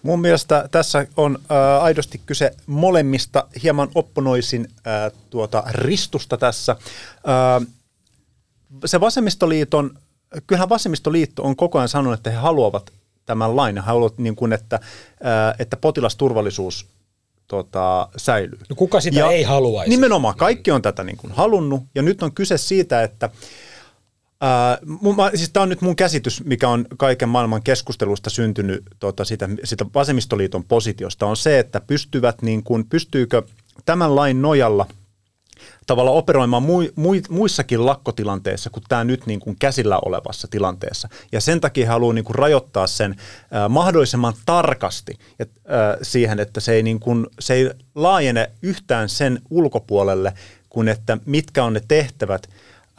[0.02, 3.48] Mun mielestä tässä on äh, aidosti kyse molemmista.
[3.62, 6.72] Hieman opponoisin äh, tuota ristusta tässä.
[6.72, 7.66] Äh,
[8.85, 9.98] se vasemmistoliiton,
[10.46, 12.92] kyllähän vasemmistoliitto on koko ajan sanonut, että he haluavat
[13.26, 13.76] tämän lain.
[13.76, 16.86] He haluavat, niin kuin, että, äh, että potilasturvallisuus
[17.48, 18.58] tota, säilyy.
[18.68, 19.90] No kuka sitä ei haluaisi?
[19.90, 23.30] Nimenomaan, kaikki on tätä niin kuin halunnut, ja nyt on kyse siitä, että
[25.16, 29.48] mä, siis tämä on nyt mun käsitys, mikä on kaiken maailman keskustelusta syntynyt tota, sitä,
[29.64, 33.42] sitä vasemmistoliiton positiosta, on se, että pystyvät, niin kuin, pystyykö
[33.84, 34.86] tämän lain nojalla
[35.87, 41.09] tavallaan operoimaan mui, mui, muissakin lakkotilanteissa kuin tämä nyt niin kuin käsillä olevassa tilanteessa.
[41.33, 43.16] Ja sen takia haluaa niin kuin rajoittaa sen
[43.50, 49.09] ää, mahdollisimman tarkasti et, ää, siihen, että se ei, niin kuin, se ei laajene yhtään
[49.09, 50.33] sen ulkopuolelle,
[50.68, 52.48] kuin että mitkä on ne tehtävät,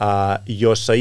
[0.00, 0.92] ää, joissa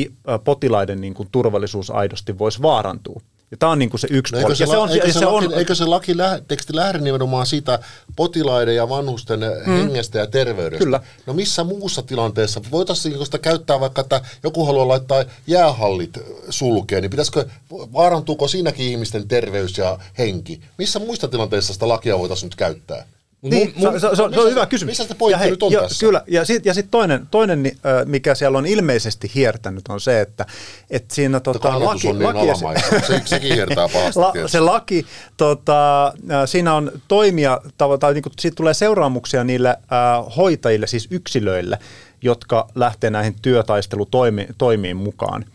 [0.43, 3.21] potilaiden niin kuin, turvallisuus aidosti voisi vaarantua.
[3.51, 4.53] Ja tämä on niin kuin se yksi No puoli.
[4.53, 6.75] eikö, se, Ja se on, eikö, se se laki, on, eikö se laki lä, teksti
[6.75, 7.79] lähde nimenomaan siitä
[8.15, 9.73] potilaiden ja vanhusten mm.
[9.73, 10.83] hengestä ja terveydestä?
[10.85, 10.99] Kyllä.
[11.25, 12.61] No missä muussa tilanteessa?
[12.71, 16.17] Voitaisiin sitä käyttää vaikka, että joku haluaa laittaa jäähallit
[16.49, 20.61] sulkeen, niin pitäisikö, vaarantuuko siinäkin ihmisten terveys ja henki?
[20.77, 23.05] Missä muista tilanteissa sitä lakia voitaisiin nyt käyttää?
[23.49, 24.91] Niin, Mun- se, se, se, se on missä- hyvä kysymys.
[24.91, 26.05] missä se pointti Ja hei, nyt on jo, tässä?
[26.05, 29.99] Kyllä, ja sitten ja sit toinen, toinen ni- ö, mikä siellä on ilmeisesti hiertänyt, on
[30.01, 30.45] se, että,
[30.89, 32.81] että siinä tota, laki, on niin laki.
[33.07, 35.05] Se, sekin hiertää pahasti La, se laki,
[35.37, 36.13] tota,
[36.45, 41.79] siinä on toimia, tai, tai niin kuin, siitä tulee seuraamuksia niille äh, hoitajille, siis yksilöille,
[42.21, 45.45] jotka lähtee näihin työtaistelutoimiin mukaan.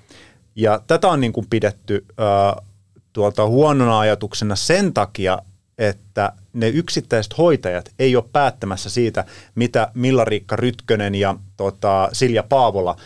[0.57, 2.64] Ja tätä on niin kuin pidetty äh,
[3.12, 5.38] tuolta huonona ajatuksena sen takia,
[5.80, 12.96] että ne yksittäiset hoitajat ei ole päättämässä siitä, mitä Milla-Riikka Rytkönen ja tota, Silja Paavola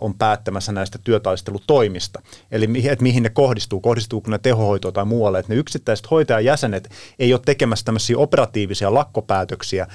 [0.00, 2.22] on päättämässä näistä työtaistelutoimista.
[2.50, 5.38] Eli että mihin ne kohdistuu, kohdistuuko ne tehohoitoon tai muualle.
[5.38, 9.86] Että ne yksittäiset hoitajajäsenet ei ole tekemässä tämmöisiä operatiivisia lakkopäätöksiä,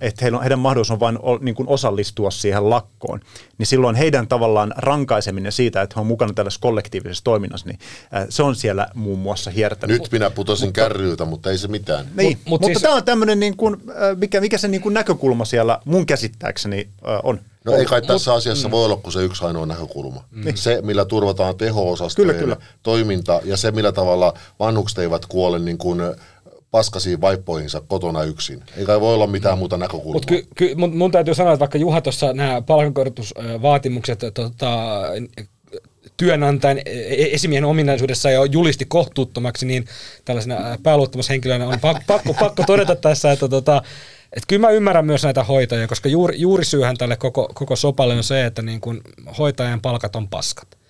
[0.00, 3.20] että heillä on, heidän mahdollisuus on vain o, niin kuin osallistua siihen lakkoon,
[3.58, 7.78] niin silloin heidän tavallaan rankaiseminen siitä, että he on mukana tällaisessa kollektiivisessa toiminnassa, niin
[8.14, 10.00] äh, se on siellä muun muassa hiertänyt.
[10.00, 12.06] Nyt minä putosin mutta, kärryiltä, mutta ei se mitään.
[12.16, 14.68] Niin, Mut- mut, mut mutta siis- tämä on tämmöinen, niin kuin, äh, mikä, mikä se
[14.68, 17.40] niin kuin näkökulma siellä mun käsittääkseni äh, on.
[17.64, 20.24] No ei kai tässä asiassa voi olla kuin se yksi ainoa näkökulma.
[20.54, 22.56] Se, millä turvataan teho-osastojen Kyllä, kyllä.
[22.82, 26.00] toiminta ja se, millä tavalla vanhukset eivät kuole niin kuin
[26.72, 28.62] paskasiin vaippoihinsa kotona yksin.
[28.76, 30.12] Ei kai voi olla mitään muuta näkökulmaa.
[30.12, 35.02] Mutta ky, ky, mun, mun täytyy sanoa, että vaikka Juha tuossa nämä palkankorotusvaatimukset tota,
[36.16, 39.84] työnantajan e- e- esimiehen ominaisuudessa jo julisti kohtuuttomaksi, niin
[40.24, 43.82] tällaisena ää, pääluottamushenkilönä on pakko, pakko, pakko todeta tässä, että tota,
[44.32, 48.24] et kyllä mä ymmärrän myös näitä hoitajia, koska juuri, juurisyyhän tälle koko, koko sopalle on
[48.24, 49.00] se, että niin kun
[49.38, 50.81] hoitajan palkat on paskat.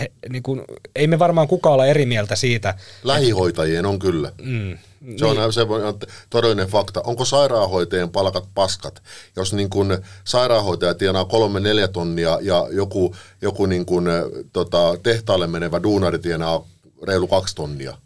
[0.00, 0.64] He, niin kun,
[0.96, 2.74] ei me varmaan kukaan olla eri mieltä siitä.
[3.04, 4.32] Lähihoitajien on kyllä.
[4.42, 4.78] Mm,
[5.16, 5.98] Se on, se on
[6.30, 7.00] todellinen fakta.
[7.04, 9.02] Onko sairaanhoitajien palkat paskat?
[9.36, 14.08] Jos niin kun sairaanhoitaja tienaa kolme neljä tonnia ja joku, joku niin kun,
[14.52, 16.64] tota, tehtaalle menevä duunari tienaa
[17.06, 17.96] reilu kaksi tonnia.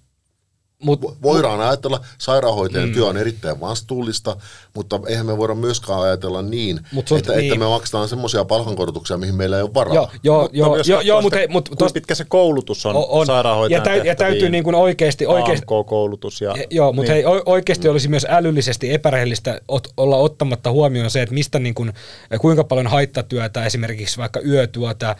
[0.83, 2.95] Mut, Voidaan ajatella, sairaanhoitajan mm.
[2.95, 4.37] työ on erittäin vastuullista,
[4.75, 7.53] mutta eihän me voida myöskään ajatella niin, Mut että, niin.
[7.53, 9.95] että me maksetaan semmoisia palkankorotuksia, mihin meillä ei ole varaa.
[9.95, 12.97] joo, joo, joo, myös joo, joo sitä, mutta hei, mut, kuinka pitkä se koulutus on,
[13.09, 16.41] on, sairaanhoitajan ja, täy, ja täytyy niin kuin oikeasti, oikeasti AMK-koulutus.
[16.41, 17.27] Ja, Ja, Joo, mutta niin.
[17.27, 21.93] hei, oikeasti olisi myös älyllisesti epärehellistä ot, olla ottamatta huomioon se, että mistä niin kuin,
[22.41, 25.17] kuinka paljon haittatyötä, esimerkiksi vaikka yötyötä,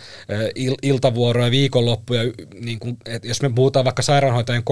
[0.55, 2.23] il, iltavuoroja, viikonloppuja,
[2.61, 4.65] niin kuin, et jos me puhutaan vaikka sairaanhoitajien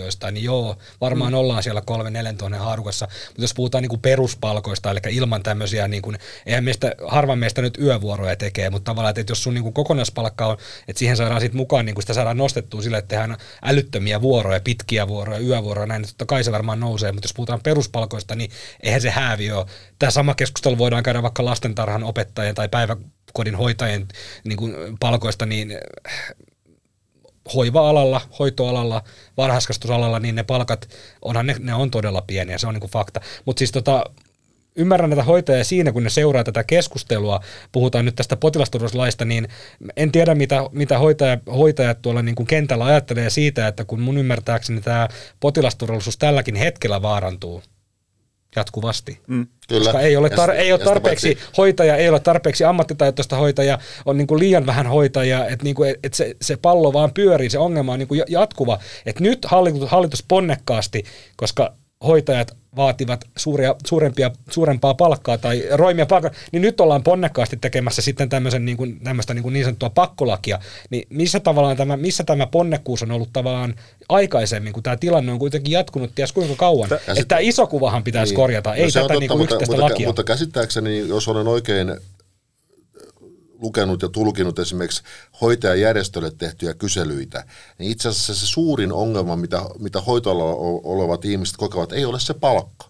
[0.00, 1.38] kokonaisansioista, niin joo, varmaan mm.
[1.38, 5.88] ollaan siellä kolme neljän tuhannen haarukassa, mutta jos puhutaan niin kuin peruspalkoista, eli ilman tämmöisiä,
[5.88, 9.62] niin kuin, eihän meistä, harva meistä nyt yövuoroja tekee, mutta tavallaan, että jos sun niin
[9.62, 10.56] kuin kokonaispalkka on,
[10.88, 14.60] että siihen saadaan sitten mukaan, niin kuin sitä saadaan nostettua sille, että tehdään älyttömiä vuoroja,
[14.60, 18.50] pitkiä vuoroja, yövuoroja, näin, niin totta kai se varmaan nousee, mutta jos puhutaan peruspalkoista, niin
[18.82, 19.66] eihän se häävi ole.
[19.98, 24.08] Tämä sama keskustelu voidaan käydä vaikka lastentarhan opettajien tai päiväkodin hoitajien
[24.44, 25.72] niin kuin palkoista, niin
[27.54, 29.02] hoiva-alalla, hoitoalalla,
[29.36, 30.88] varhaiskasvatusalalla, niin ne palkat,
[31.22, 33.20] onhan ne, ne on todella pieniä, se on niin kuin fakta.
[33.44, 34.04] Mutta siis tota,
[34.76, 37.40] ymmärrän näitä hoitajia siinä, kun ne seuraa tätä keskustelua,
[37.72, 39.48] puhutaan nyt tästä potilasturvallisuuslaista, niin
[39.96, 44.18] en tiedä, mitä, mitä hoitaja, hoitajat tuolla niin kuin kentällä ajattelee siitä, että kun mun
[44.18, 45.08] ymmärtääkseni tämä
[45.40, 47.62] potilasturvallisuus tälläkin hetkellä vaarantuu,
[48.56, 49.18] jatkuvasti.
[49.26, 49.46] Mm.
[49.68, 49.84] Kyllä.
[49.84, 54.16] Koska ei ole, tar- ei ole tarpeeksi paitsi- hoitaja, ei ole tarpeeksi ammattitaitoista hoitajaa, on
[54.16, 57.58] niin kuin liian vähän hoitajaa, että niin kuin, et se, se pallo vaan pyörii, se
[57.58, 58.78] ongelma on niin kuin ja- jatkuva.
[59.06, 61.04] Et nyt hallitus, hallitus ponnekkaasti,
[61.36, 61.74] koska
[62.06, 68.28] hoitajat vaativat suuria, suurempia, suurempaa palkkaa tai roimia palkkaa, niin nyt ollaan ponnekkaasti tekemässä sitten
[68.28, 70.58] tämmöisen niin, kuin, tämmöistä niin, kuin niin sanottua pakkolakia.
[70.90, 73.74] Niin missä, tavallaan tämä, missä tämä ponnekkuus on ollut tavallaan
[74.08, 76.88] aikaisemmin, kun tämä tilanne on kuitenkin jatkunut ties kuinka kauan.
[76.90, 79.28] Ja Että sit- tämä iso kuvahan pitäisi korjata, ei No se on tätä totta, niin
[79.28, 80.06] kuin mutta, mutta, lakia.
[80.06, 81.96] mutta käsittääkseni, jos olen oikein
[83.60, 85.02] lukenut ja tulkinut esimerkiksi
[85.40, 87.44] hoitajajärjestölle tehtyjä kyselyitä,
[87.78, 92.34] niin itse asiassa se suurin ongelma, mitä, mitä hoitoalalla olevat ihmiset kokevat, ei ole se
[92.34, 92.86] palkka,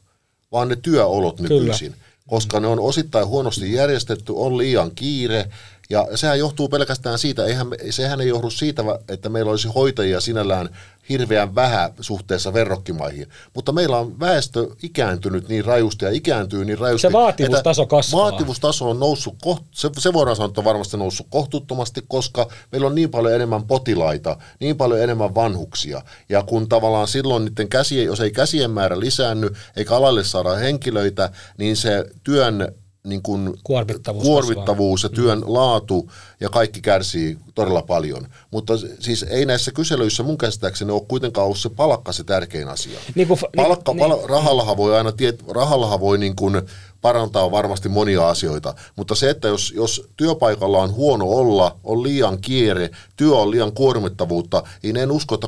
[0.52, 1.94] vaan ne työolot nykyisin.
[2.28, 5.50] Koska ne on osittain huonosti järjestetty, on liian kiire,
[5.90, 10.76] ja sehän johtuu pelkästään siitä, eihän, sehän ei johdu siitä, että meillä olisi hoitajia sinällään
[11.11, 17.09] hirveän vähän suhteessa verrokkimaihin, mutta meillä on väestö ikääntynyt niin rajusti ja ikääntyy niin rajusti.
[17.09, 18.23] Se vaativuustaso että kasvaa.
[18.23, 22.87] Vaativuustaso on noussut, koht, se, se voidaan sanoa, että on varmasti noussut kohtuuttomasti, koska meillä
[22.87, 26.03] on niin paljon enemmän potilaita, niin paljon enemmän vanhuksia.
[26.29, 31.31] Ja kun tavallaan silloin niiden käsien, jos ei käsien määrä lisäänny, eikä alalle saada henkilöitä,
[31.59, 32.75] niin se työn
[33.11, 38.27] niin kuin Kuormittavuus kuormittavuus ja työn laatu ja kaikki kärsii todella paljon.
[38.51, 42.99] Mutta siis ei näissä kyselyissä mun käsittääkseni ole kuitenkaan ollut se palkka se tärkein asia.
[43.14, 43.99] Niin kuin fa- niin- Palkka, niin.
[44.11, 46.62] pal- rahallahan voi aina, tiet, rahallahan voi niin kuin
[47.00, 52.38] parantaa varmasti monia asioita, mutta se, että jos, jos työpaikalla on huono olla, on liian
[52.40, 55.46] kiire, työ on liian kuormittavuutta, niin en usko, että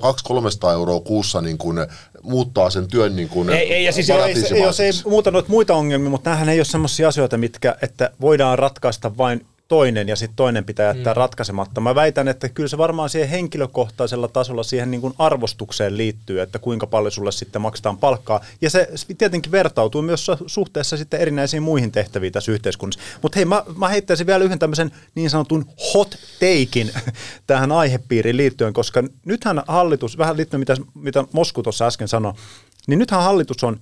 [0.69, 1.79] 200-300 euroa kuussa niin kuin
[2.23, 5.75] muuttaa sen työn niin kuin Ei- ei, ja siis ei, jos ei muuta noita muita
[5.75, 10.37] ongelmia, mutta näähän ei ole sellaisia asioita, mitkä, että voidaan ratkaista vain toinen ja sitten
[10.37, 11.17] toinen pitää jättää mm.
[11.17, 11.81] ratkaisematta.
[11.81, 16.59] Mä väitän, että kyllä se varmaan siihen henkilökohtaisella tasolla siihen niin kuin arvostukseen liittyy, että
[16.59, 18.41] kuinka paljon sulle sitten maksetaan palkkaa.
[18.61, 23.01] Ja se tietenkin vertautuu myös su- suhteessa sitten erinäisiin muihin tehtäviin tässä yhteiskunnassa.
[23.23, 26.91] Mutta hei, mä, mä heittäisin vielä yhden tämmöisen niin sanotun hot takein
[27.47, 32.33] tähän aihepiiriin liittyen, koska nythän hallitus, vähän liittyen mitä, mitä Mosku tuossa äsken sanoi,
[32.87, 33.81] niin nythän hallitus on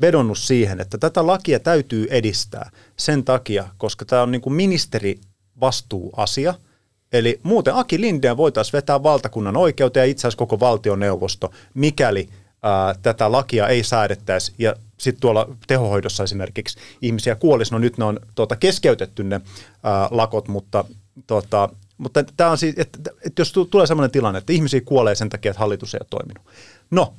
[0.00, 6.54] vedonnut siihen, että tätä lakia täytyy edistää sen takia, koska tämä on niin kuin ministerivastuuasia.
[7.12, 12.28] Eli muuten Aki Lindeen voitaisiin vetää valtakunnan oikeuteen ja itse asiassa koko valtioneuvosto, mikäli
[12.62, 14.52] ää, tätä lakia ei säädettäisi.
[14.58, 17.72] Ja sitten tuolla tehohoidossa esimerkiksi ihmisiä kuolisi.
[17.72, 19.40] No nyt ne on tuota, keskeytetty ne
[19.82, 20.84] ää, lakot, mutta
[21.26, 25.14] tota, mutta tämä on siis, että, että jos tu- tulee sellainen tilanne, että ihmisiä kuolee
[25.14, 26.46] sen takia, että hallitus ei ole toiminut.
[26.90, 27.14] No,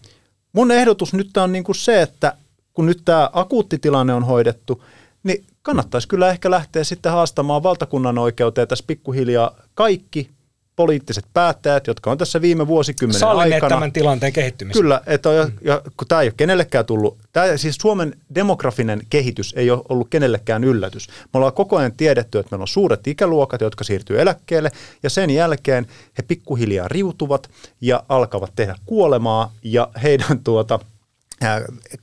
[0.53, 2.37] mun ehdotus nyt on niin kuin se, että
[2.73, 4.83] kun nyt tämä akuutti tilanne on hoidettu,
[5.23, 10.29] niin kannattaisi kyllä ehkä lähteä sitten haastamaan valtakunnan oikeuteen tässä pikkuhiljaa kaikki
[10.75, 13.75] poliittiset päättäjät, jotka on tässä viime vuosikymmenen Sallineet aikana.
[13.75, 14.81] tämän tilanteen kehittymisen.
[14.81, 19.01] Kyllä, että on, ja, ja, kun tämä ei ole kenellekään tullut, tämä, siis Suomen demografinen
[19.09, 21.07] kehitys ei ole ollut kenellekään yllätys.
[21.07, 24.71] Me ollaan koko ajan tiedetty, että meillä on suuret ikäluokat, jotka siirtyy eläkkeelle,
[25.03, 27.49] ja sen jälkeen he pikkuhiljaa riutuvat
[27.81, 30.79] ja alkavat tehdä kuolemaa, ja heidän tuota,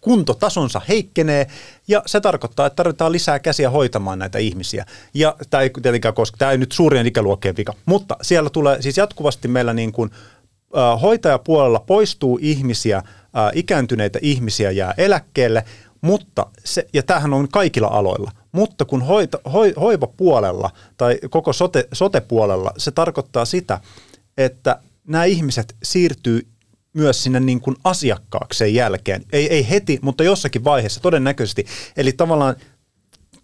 [0.00, 1.46] kuntotasonsa heikkenee,
[1.88, 4.86] ja se tarkoittaa, että tarvitaan lisää käsiä hoitamaan näitä ihmisiä.
[5.14, 8.96] Ja tämä ei tietenkään koska tämä ei nyt suurien ikäluokkien vika, mutta siellä tulee siis
[8.96, 10.10] jatkuvasti meillä niin kuin
[11.02, 13.02] hoitajapuolella poistuu ihmisiä,
[13.54, 15.64] ikääntyneitä ihmisiä jää eläkkeelle,
[16.00, 21.88] mutta se, ja tämähän on kaikilla aloilla, mutta kun hoita, hoi, hoivapuolella tai koko sote,
[21.92, 23.80] sote-puolella se tarkoittaa sitä,
[24.36, 26.46] että nämä ihmiset siirtyy
[26.98, 29.24] myös sinne niin kuin asiakkaaksi sen jälkeen.
[29.32, 31.66] Ei, ei heti, mutta jossakin vaiheessa todennäköisesti.
[31.96, 32.56] Eli tavallaan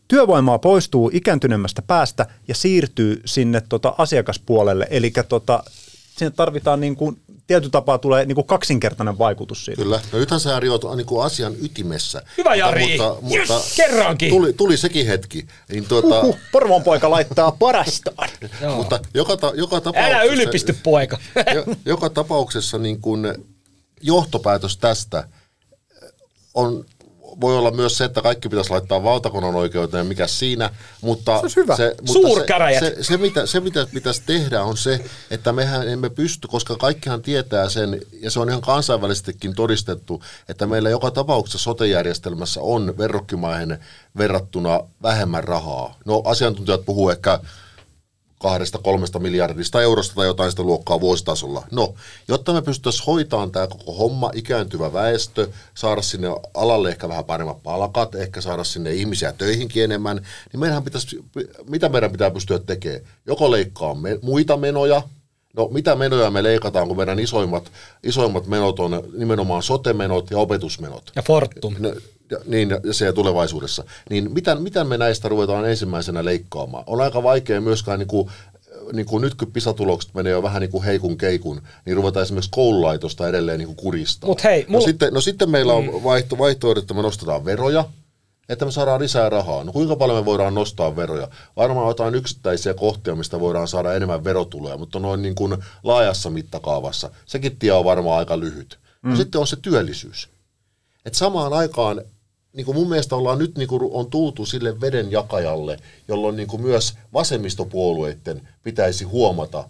[0.09, 4.87] työvoimaa poistuu ikääntyneemmästä päästä ja siirtyy sinne tota asiakaspuolelle.
[4.90, 5.64] Eli tota,
[6.19, 9.83] sinne tarvitaan niin kuin, tietyllä tapaa tulee niin kuin kaksinkertainen vaikutus siitä.
[9.83, 10.00] Kyllä.
[10.12, 12.22] No nythän sä Rio on niin kuin asian ytimessä.
[12.38, 12.88] Hyvä, Jari.
[12.88, 14.30] Mutta, mutta Yes, kerrankin.
[14.30, 15.46] Tuli, tuli sekin hetki.
[15.68, 18.28] Niin tuota, Uhuh, Porvon poika laittaa parastaan.
[18.76, 20.20] mutta joka, ta, joka tapauksessa...
[20.20, 21.18] Älä ylipisty, poika.
[21.54, 23.35] jo, joka tapauksessa niin kuin
[24.02, 25.28] johtopäätös tästä
[26.54, 26.85] on,
[27.40, 30.70] voi olla myös se, että kaikki pitäisi laittaa valtakunnan oikeuteen, mikä siinä,
[31.01, 31.77] mutta, Se olisi hyvä.
[31.77, 32.81] se, mutta Suurkäräjät.
[32.81, 36.77] se, se, se, mitä, se, mitä pitäisi tehdä, on se, että mehän emme pysty, koska
[36.77, 42.99] kaikkihan tietää sen, ja se on ihan kansainvälisestikin todistettu, että meillä joka tapauksessa sotejärjestelmässä on
[42.99, 43.79] verrokkimaihin
[44.18, 45.99] verrattuna vähemmän rahaa.
[46.05, 47.40] No asiantuntijat puhuu ehkä
[48.44, 51.66] kahdesta kolmesta miljardista eurosta tai jotain sitä luokkaa vuositasolla.
[51.70, 51.94] No,
[52.28, 57.62] jotta me pystyttäisiin hoitamaan tämä koko homma, ikääntyvä väestö, saada sinne alalle ehkä vähän paremmat
[57.62, 60.16] palkat, ehkä saada sinne ihmisiä töihinkin enemmän,
[60.52, 61.24] niin meidän pitäisi,
[61.68, 63.00] mitä meidän pitää pystyä tekemään?
[63.26, 65.02] Joko leikkaa me, muita menoja,
[65.57, 71.12] No mitä menoja me leikataan, kun meidän isoimmat, isoimmat menot on nimenomaan sote-menot ja opetusmenot?
[71.16, 71.74] Ja Fortum.
[71.78, 71.92] No,
[72.31, 76.85] ja, niin, ja se tulevaisuudessa, niin mitä, mitä me näistä ruvetaan ensimmäisenä leikkaamaan?
[76.87, 78.31] On aika vaikea myöskään niin kuin,
[78.93, 82.51] niin kuin nyt kun PISA-tulokset menee jo vähän niin kuin heikun keikun, niin ruvetaan esimerkiksi
[82.51, 84.29] koululaitosta edelleen niin kuin kuristaa.
[84.29, 87.85] Mut hei, no, mulla- sitten, no sitten meillä on vaihto, vaihtoehdot, että me nostetaan veroja,
[88.49, 89.65] että me saadaan lisää rahaa.
[89.65, 91.29] No kuinka paljon me voidaan nostaa veroja?
[91.57, 97.11] Varmaan jotain yksittäisiä kohtia, mistä voidaan saada enemmän verotuloja, mutta noin niin kuin laajassa mittakaavassa.
[97.27, 98.79] Sekin tie on varmaan aika lyhyt.
[99.03, 99.11] Mm.
[99.11, 100.29] No sitten on se työllisyys.
[101.07, 102.03] Et samaan aikaan
[102.55, 105.77] niin kuin mun mielestä ollaan nyt niin kuin on tultu sille veden jakajalle,
[106.09, 109.69] jolloin niin kuin myös vasemmistopuolueiden pitäisi huomata,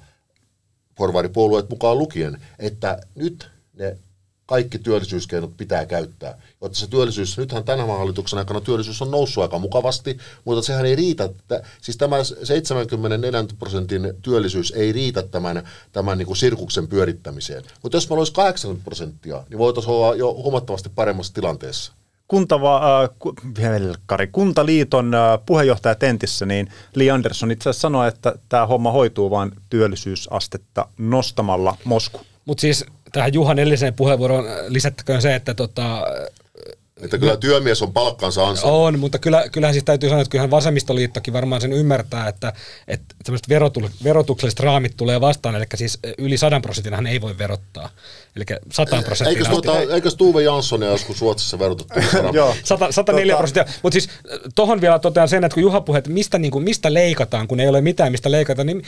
[0.94, 3.99] porvaripuolueet mukaan lukien, että nyt ne
[4.47, 6.38] kaikki työllisyyskeinot pitää käyttää.
[6.61, 10.97] Jotta se työllisyys, nythän tämän hallituksen aikana työllisyys on noussut aika mukavasti, mutta sehän ei
[10.97, 17.62] riitä, että, siis tämä 74 prosentin työllisyys ei riitä tämän, tämän niin kuin sirkuksen pyörittämiseen.
[17.83, 21.92] Mutta jos meillä olisi 80 prosenttia, niin voitaisiin olla jo huomattavasti paremmassa tilanteessa.
[22.35, 28.92] Kuntava, äh, Kuntaliiton äh, puheenjohtaja Tentissä, niin Li Andersson itse asiassa sanoi, että tämä homma
[28.92, 32.20] hoituu vain työllisyysastetta nostamalla Mosku.
[32.44, 36.07] Mutta siis tähän Juhan Elliseen puheenvuoroon lisättäköön se, että tota,
[37.02, 38.80] Että kyllä työmies on palkkansa ansainnut.
[38.80, 42.52] on, mutta kyllä, kyllähän siis täytyy sanoa, että kyllähän vasemmistoliittokin varmaan sen ymmärtää, että,
[42.88, 47.90] että tämmöiset verotul, verotukselliset raamit tulee vastaan, eli siis yli 100 prosentinahan ei voi verottaa.
[48.37, 49.38] Eli 100 prosenttia.
[49.38, 51.94] Eikös, tuota, eikös Tuve Janssonia joskus Ruotsissa verotettu?
[52.33, 52.57] Joo.
[52.64, 53.74] 100, 104 Tota- prosenttia.
[53.83, 54.09] Mutta siis
[54.54, 57.61] tuohon vielä totean sen, että kun Juha puhui, että mistä, niin kuin, mistä leikataan, kun
[57.61, 58.83] ei ole mitään mistä leikata, niin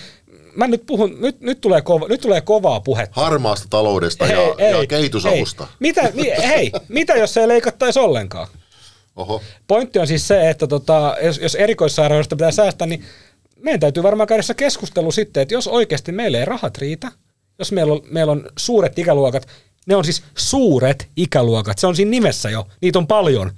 [0.57, 3.21] mä nyt puhun, nyt, nyt, tulee, kova, nyt tulee kovaa puhetta.
[3.21, 5.65] Harmaasta taloudesta ja, ja kehitysavusta.
[5.65, 8.49] Hei, mitä, mi, hei, mitä jos ei leikattaisi ollenkaan?
[9.17, 9.43] Oho.
[9.67, 13.05] Pointti on siis se, että tota, jos, jos erikoissairaudesta pitää säästää, niin
[13.61, 17.13] meidän täytyy varmaan käydä se keskustelu sitten, että jos oikeasti meillä ei rahat riitä,
[17.59, 19.49] jos meillä on, meillä on suuret ikäluokat,
[19.87, 23.53] ne on siis suuret ikäluokat, se on siinä nimessä jo, niitä on paljon.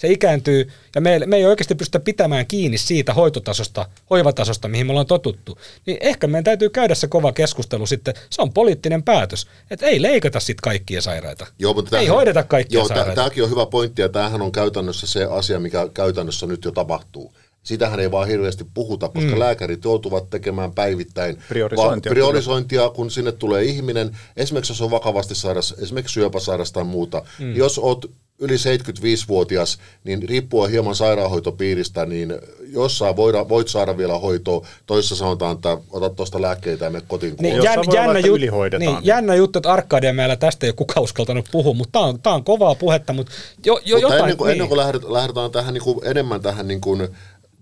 [0.00, 4.90] Se ikääntyy ja me, me ei oikeasti pystytä pitämään kiinni siitä hoitotasosta, hoivatasosta, mihin me
[4.92, 5.58] ollaan totuttu.
[5.86, 10.02] Niin ehkä meidän täytyy käydä se kova keskustelu sitten, se on poliittinen päätös, että ei
[10.02, 11.46] leikata sitten kaikkia sairaita.
[11.58, 13.14] Joo, mutta ei tämähän- hoideta kaikkia joo, sairaita.
[13.14, 17.34] Tämäkin on hyvä pointti, ja tämähän on käytännössä se asia, mikä käytännössä nyt jo tapahtuu.
[17.62, 19.38] Sitähän ei vaan hirveästi puhuta, koska mm.
[19.38, 24.16] lääkärit joutuvat tekemään päivättäin Priorisointia, va- priorisointia, kun sinne tulee ihminen.
[24.36, 27.22] Esimerkiksi jos on vakavasti sairas, esimerkiksi syöpäsairas tai muuta.
[27.38, 27.56] Mm.
[27.56, 28.06] Jos olet
[28.40, 32.34] yli 75-vuotias, niin riippuen hieman sairaanhoitopiiristä, niin
[32.72, 34.66] jossain voida, voit saada vielä hoitoa.
[34.86, 38.36] Toisessa sanotaan, että ota tuosta lääkkeitä ja mene kotiin Niin, jänn, olla, jännä, että jut,
[38.36, 38.94] ylihoidetaan.
[38.94, 42.32] niin, jännä juttu, että Arkadianmäellä tästä ei ole kukaan uskaltanut puhua, mutta tämä on, tää
[42.32, 43.32] on kovaa puhetta, mutta
[43.64, 44.20] jo, jo Mutta jotain...
[44.20, 44.52] ennen kuin, niin.
[44.52, 47.08] ennen kuin lähdetään, lähdetään tähän niin kuin enemmän tähän niin kuin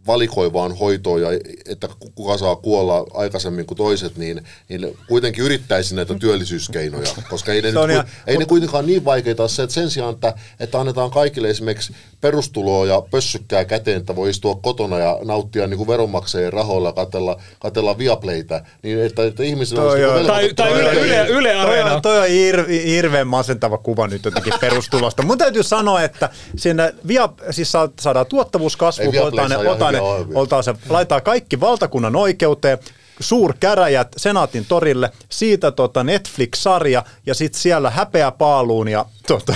[0.09, 1.29] valikoivaan hoitoon ja
[1.68, 7.62] että kuka saa kuolla aikaisemmin kuin toiset, niin, niin kuitenkin yrittäisi näitä työllisyyskeinoja, koska ei
[7.62, 10.81] ne, nyt, ihan- ei ne kuitenkaan niin vaikeita ole se, että sen sijaan, että, että
[10.81, 15.88] annetaan kaikille esimerkiksi perustuloa ja pössykkää käteen, että voi istua kotona ja nauttia niin kuin
[15.88, 20.54] veronmaksajien rahoilla ja katella, katella Viaplaytä, niin että, että ihmisillä Toi olisi niin on- velvoite-
[20.54, 21.94] Tai- tai Yle- Yle- Yle Toi Areena.
[21.94, 25.22] on, toi on hir, hirveän masentava kuva nyt jotenkin perustulosta.
[25.22, 30.00] Mun täytyy sanoa, että siinä via, siis sa- saadaan tuottavuuskasvu, otetaan ne, otetaan ne,
[30.35, 32.78] otetaan se, laitetaan kaikki valtakunnan oikeuteen,
[33.20, 39.54] suurkäräjät Senaatin torille, siitä tota Netflix-sarja ja sitten siellä häpeä paaluun ja tota,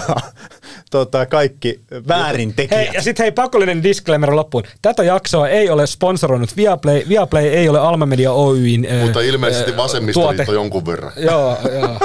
[0.93, 2.81] tota, kaikki väärintekijät.
[2.81, 4.63] Hei, ja sitten hei, pakollinen disclaimer loppuun.
[4.83, 7.03] Tätä jaksoa ei ole sponsoroinut Viaplay.
[7.09, 10.57] Viaplay ei ole Alma Media Oyn ö, Mutta ilmeisesti vasemmistoliitto tuote.
[10.57, 11.13] jonkun verran.
[11.17, 11.99] Joo, joo.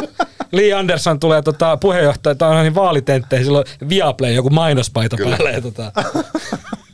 [0.51, 5.37] Lee Anderson tulee tota, puheenjohtaja, tai on niin vaalitentteihin, sillä on Viaplay joku mainospaita Kyllä.
[5.37, 5.51] päällä.
[5.51, 5.91] Ja, tota.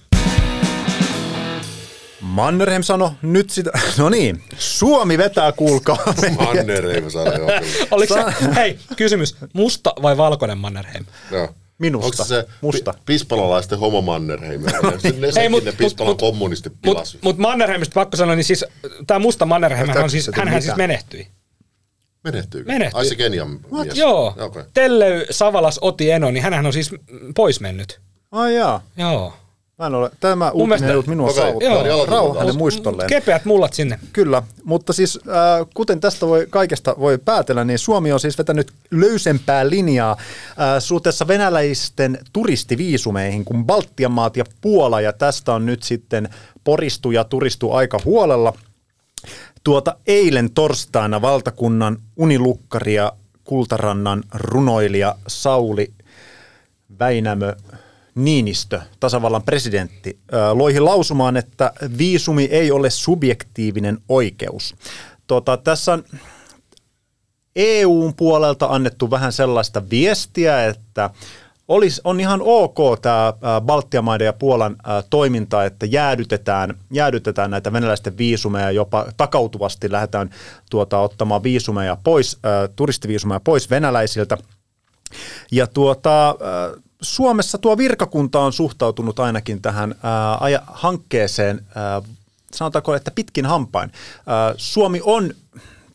[2.21, 5.97] Mannerheim sanoi nyt sitä, no niin, Suomi vetää, kuulkaa.
[6.37, 7.49] Mannerheim sanoi, joo.
[7.91, 8.23] Oliko se,
[8.55, 11.05] hei, kysymys, musta vai valkoinen Mannerheim?
[11.31, 11.49] Joo.
[11.77, 12.05] Minusta.
[12.07, 12.93] Onko se Musta.
[12.93, 14.61] Pi- pispalalaisten homo Mannerheim?
[14.61, 18.43] Ne, ne, Ei, Ei, mut- ne Pispalan mut- kommunisti Mutta mut Mannerheimista pakko sanoa, niin
[18.43, 18.65] siis
[19.07, 21.27] tämä musta Mannerheim, on siis, hänhän siis menehtyi.
[22.23, 22.71] Menehtyykö?
[22.71, 22.97] menehtyi.
[22.99, 23.97] Ai se Kenian mies.
[23.97, 24.63] Joo, Okay.
[24.73, 26.91] Telley Savalas Oti Eno, niin hänhän on siis
[27.35, 27.99] pois mennyt.
[28.31, 28.81] Ai jaa.
[28.97, 29.33] Joo.
[29.79, 32.05] Mä en ole, tämä uutinen mielestä- ei ollut minua Okei, saavuttaa.
[32.05, 33.09] Rauha hänen muistolleen.
[33.09, 33.99] Kepeät mullat sinne.
[34.13, 38.71] Kyllä, mutta siis äh, kuten tästä voi kaikesta voi päätellä, niin Suomi on siis vetänyt
[38.91, 40.19] löysempää linjaa äh,
[40.79, 46.29] suhteessa venäläisten turistiviisumeihin kuin Baltian maat ja Puola, ja tästä on nyt sitten
[46.63, 48.53] poristu ja turistu aika huolella.
[49.63, 53.11] Tuota eilen torstaina valtakunnan unilukkari ja
[53.43, 55.93] Kultarannan runoilija Sauli
[56.99, 57.53] Väinämö
[58.15, 60.19] Niinistö, tasavallan presidentti,
[60.53, 64.75] loihi lausumaan, että viisumi ei ole subjektiivinen oikeus.
[65.27, 66.03] Tota, tässä on
[67.55, 71.09] EUn puolelta annettu vähän sellaista viestiä, että
[71.67, 74.75] olisi, on ihan ok tämä Baltian maiden ja Puolan
[75.09, 80.29] toiminta, että jäädytetään, jäädytetään näitä venäläisten viisumeja, jopa takautuvasti lähdetään
[80.69, 82.39] tuota, ottamaan viisumeja pois,
[82.75, 84.37] turistiviisumeja pois venäläisiltä.
[85.51, 86.35] Ja tuota,
[87.03, 92.01] Suomessa tuo virkakunta on suhtautunut ainakin tähän ää, aja, hankkeeseen, ää,
[92.53, 93.91] sanotaanko, että pitkin hampain.
[94.27, 95.33] Ää, Suomi on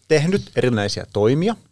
[0.09, 1.57] tehnyt erinäisiä toimia–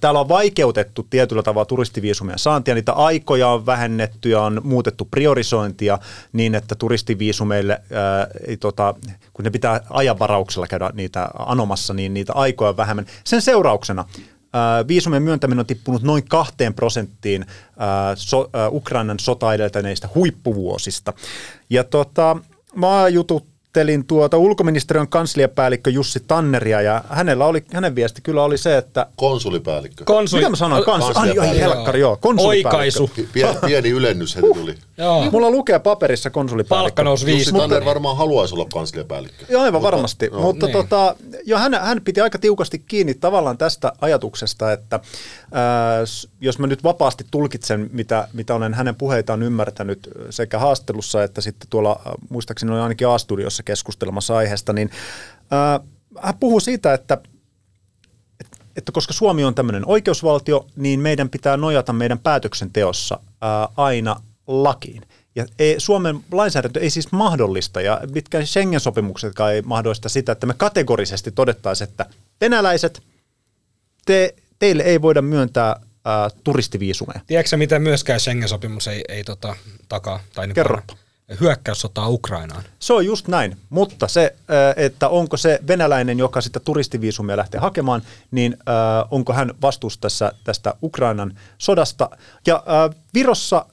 [0.00, 5.98] Täällä on vaikeutettu tietyllä tavalla turistiviisumien saantia, niitä aikoja on vähennetty ja on muutettu priorisointia
[6.32, 8.94] niin, että turistiviisumeille, ää, ei, tota,
[9.32, 13.06] kun ne pitää ajanvarauksella käydä niitä anomassa, niin niitä aikoja on vähemmän.
[13.24, 14.04] Sen seurauksena
[14.88, 17.46] viisumien myöntäminen on tippunut noin kahteen prosenttiin
[18.14, 21.12] so, Ukrainan sota edeltäneistä huippuvuosista.
[21.70, 22.36] Ja tota,
[22.74, 28.58] mä jutut haastattelin tuota ulkoministeriön kansliapäällikkö Jussi Tanneria ja hänellä oli, hänen viesti kyllä oli
[28.58, 29.06] se, että...
[29.16, 30.04] Konsulipäällikkö.
[30.04, 30.40] Konsuli...
[30.40, 30.84] Mitä mä sanoin?
[30.84, 31.04] Kans...
[31.14, 32.18] Ai, ai, helkkari, joo.
[32.38, 33.10] Oikaisu.
[33.32, 34.74] Pieni, pieni ylennys heti tuli.
[34.98, 35.30] joo.
[35.30, 36.84] Mulla lukee paperissa konsulipäällikkö.
[36.84, 37.50] Palkka nousi viisi.
[37.50, 39.44] Jussi Tanner varmaan haluaisi olla kansliapäällikkö.
[39.48, 40.28] Joo, aivan mutta, varmasti.
[40.32, 40.40] Joo.
[40.40, 40.72] Mutta niin.
[40.72, 41.16] tota,
[41.46, 45.02] jo hän, hän piti aika tiukasti kiinni tavallaan tästä ajatuksesta, että äh,
[46.40, 51.68] jos mä nyt vapaasti tulkitsen, mitä, mitä olen hänen puheitaan ymmärtänyt sekä haastelussa että sitten
[51.70, 54.90] tuolla, muistaakseni oli ainakin A-studiossa keskustelemassa aiheesta, niin
[55.52, 55.86] äh,
[56.22, 57.18] hän puhuu siitä, että
[58.76, 64.16] että koska Suomi on tämmöinen oikeusvaltio, niin meidän pitää nojata meidän päätöksenteossa ää, aina
[64.46, 65.02] lakiin.
[65.34, 70.54] Ja ei, Suomen lainsäädäntö ei siis mahdollista, ja mitkä Schengen-sopimuksetkaan ei mahdollista sitä, että me
[70.54, 72.06] kategorisesti todettaisiin, että
[72.40, 73.02] venäläiset,
[74.06, 77.20] te, teille ei voida myöntää ää, turistiviisumeja.
[77.26, 79.56] Tiedätkö mitä myöskään Schengen-sopimus ei, ei tota,
[79.88, 80.20] takaa?
[80.34, 80.96] Tai niin Kerropa
[81.40, 82.62] hyökkäyssotaa Ukrainaan.
[82.78, 84.36] Se on just näin, mutta se,
[84.76, 88.56] että onko se venäläinen, joka sitä turistiviisumia lähtee hakemaan, niin
[89.10, 92.10] onko hän vastuussa tässä, tästä Ukrainan sodasta.
[92.46, 92.64] Ja
[93.14, 93.66] Virossa,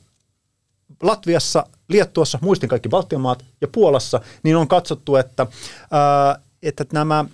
[1.02, 5.48] Latviassa, Liettuassa, muistin kaikki Baltian maat ja Puolassa, niin on katsottu, että,
[6.64, 7.26] että nämä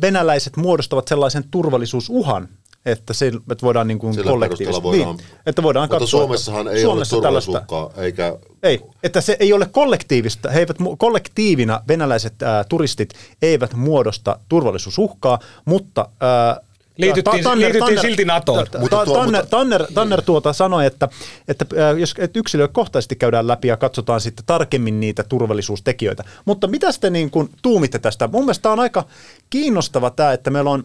[0.00, 2.48] venäläiset muodostavat sellaisen turvallisuusuhan,
[2.86, 6.82] että, se, että voidaan niin kuin kollektiivisesti, voidaan, niin, että voidaan mutta katsoa, Suomessahan ei
[6.82, 8.36] Suomessa ole turvallisuukkaa, eikä...
[8.62, 13.10] Ei, että se ei ole kollektiivista, he eivät, kollektiivina venäläiset ää, turistit
[13.42, 16.60] eivät muodosta turvallisuusuhkaa, mutta ää,
[16.96, 18.66] Liityttiin, Tanner, liityttiin Tanner, silti NATOon.
[18.80, 21.08] Mutta tuo, Tanner, Tanner, Tanner tuota sanoi, että,
[21.48, 21.66] että
[21.98, 26.24] jos että yksilökohtaisesti käydään läpi ja katsotaan sitten tarkemmin niitä turvallisuustekijöitä.
[26.44, 28.28] Mutta mitä te niin kuin tuumitte tästä?
[28.32, 29.04] Mun mielestä on aika
[29.50, 30.84] kiinnostava tämä, että meillä on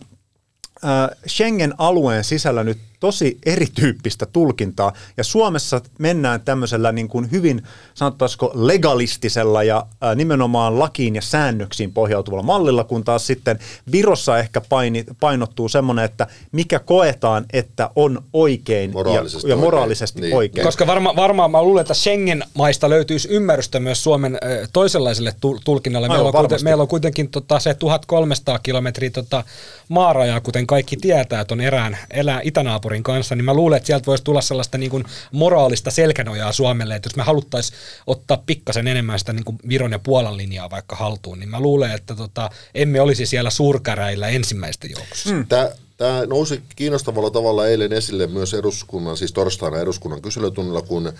[1.27, 7.61] Schengen-alueen sisällä nyt tosi erityyppistä tulkintaa, ja Suomessa mennään tämmöisellä niin kuin hyvin,
[7.93, 13.59] sanottaisiko legalistisella ja ää, nimenomaan lakiin ja säännöksiin pohjautuvalla mallilla, kun taas sitten
[13.91, 20.19] Virossa ehkä paini, painottuu semmoinen, että mikä koetaan, että on oikein moraalisesti ja, ja moraalisesti
[20.19, 20.37] oikein.
[20.37, 20.55] oikein.
[20.55, 20.67] Niin.
[20.67, 25.35] Koska varma, varmaan mä luulen, että Schengen-maista löytyisi ymmärrystä myös Suomen äh, toisenlaiselle
[25.65, 26.07] tulkinnalle.
[26.07, 29.43] Meillä on, kuiten, meillä on kuitenkin tota, se 1300 kilometriä tota,
[29.89, 33.87] maarajaa, kuten kaikki tietää, että on erään elää itänaapurin naapurin kanssa, niin mä luulen, että
[33.87, 38.87] sieltä voisi tulla sellaista niin kuin moraalista selkänojaa Suomelle, että jos me haluttaisiin ottaa pikkasen
[38.87, 42.49] enemmän sitä niin kuin Viron ja Puolan linjaa vaikka haltuun, niin mä luulen, että tota,
[42.73, 45.29] emme olisi siellä suurkäräillä ensimmäistä joukossa.
[45.29, 45.47] Mm.
[45.47, 51.13] Tämä, tämä nousi kiinnostavalla tavalla eilen esille myös eduskunnan, siis torstaina eduskunnan kyselytunnilla, kun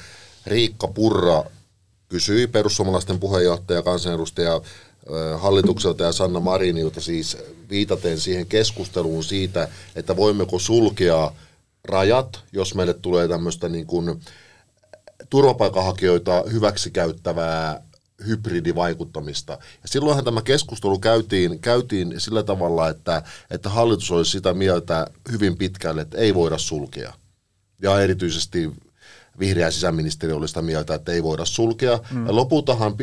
[0.46, 1.44] Riikka Purra
[2.10, 4.62] kysyi perussuomalaisten puheenjohtaja, kansanedustaja
[5.38, 7.38] hallitukselta ja Sanna Marinilta siis
[7.70, 11.32] viitaten siihen keskusteluun siitä, että voimmeko sulkea
[11.88, 14.20] rajat, jos meille tulee tämmöistä niin kuin
[15.30, 17.82] turvapaikanhakijoita hyväksikäyttävää
[18.28, 19.54] hybridivaikuttamista.
[19.54, 25.58] Ja silloinhan tämä keskustelu käytiin, käytiin sillä tavalla, että, että hallitus olisi sitä mieltä hyvin
[25.58, 27.14] pitkälle, että ei voida sulkea.
[27.82, 28.72] Ja erityisesti
[29.40, 32.00] vihreä sisäministeri oli sitä mieltä, että ei voida sulkea.
[32.12, 32.26] Mm.
[32.28, 32.96] Ja lopultahan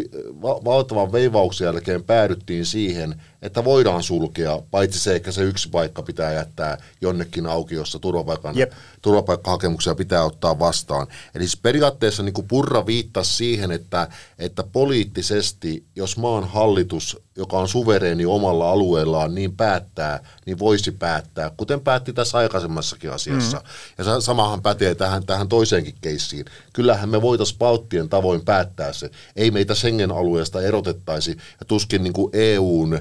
[0.43, 6.33] valtavan veivauksen jälkeen päädyttiin siihen, että voidaan sulkea, paitsi se, että se yksi paikka pitää
[6.33, 8.73] jättää jonnekin auki, jossa turvapaikan, yep.
[9.03, 11.07] turvapaikkahakemuksia pitää ottaa vastaan.
[11.35, 17.59] Eli siis periaatteessa niin kuin Purra viittasi siihen, että, että poliittisesti, jos maan hallitus, joka
[17.59, 23.57] on suvereeni omalla alueellaan, niin päättää, niin voisi päättää, kuten päätti tässä aikaisemmassakin asiassa.
[23.57, 23.65] Mm.
[23.99, 26.45] Ja samahan pätee tähän, tähän toiseenkin keissiin.
[26.73, 29.11] Kyllähän me voitaisiin Baltien tavoin päättää se.
[29.37, 33.01] Ei meitä Schengen-alueesta erotettaisi, ja tuskin niin kuin EUn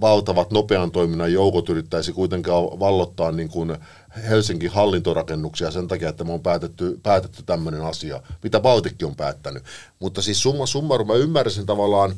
[0.00, 3.76] valtavat nopean toiminnan joukot yrittäisi kuitenkin vallottaa niin kuin
[4.28, 9.62] Helsingin hallintorakennuksia sen takia, että me on päätetty, päätetty tämmöinen asia, mitä Baltikki on päättänyt.
[10.00, 12.14] Mutta siis summa summarum, mä ymmärsin tavallaan,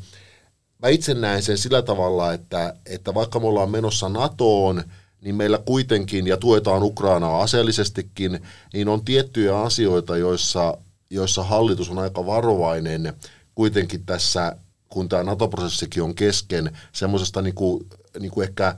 [0.83, 4.83] mä itse näen sen sillä tavalla, että, että vaikka me ollaan menossa NATOon,
[5.21, 8.41] niin meillä kuitenkin, ja tuetaan Ukrainaa aseellisestikin,
[8.73, 10.79] niin on tiettyjä asioita, joissa,
[11.11, 13.13] joissa hallitus on aika varovainen
[13.55, 14.57] kuitenkin tässä,
[14.89, 17.87] kun tämä NATO-prosessikin on kesken, semmoisesta niinku,
[18.21, 18.77] niinku ehkä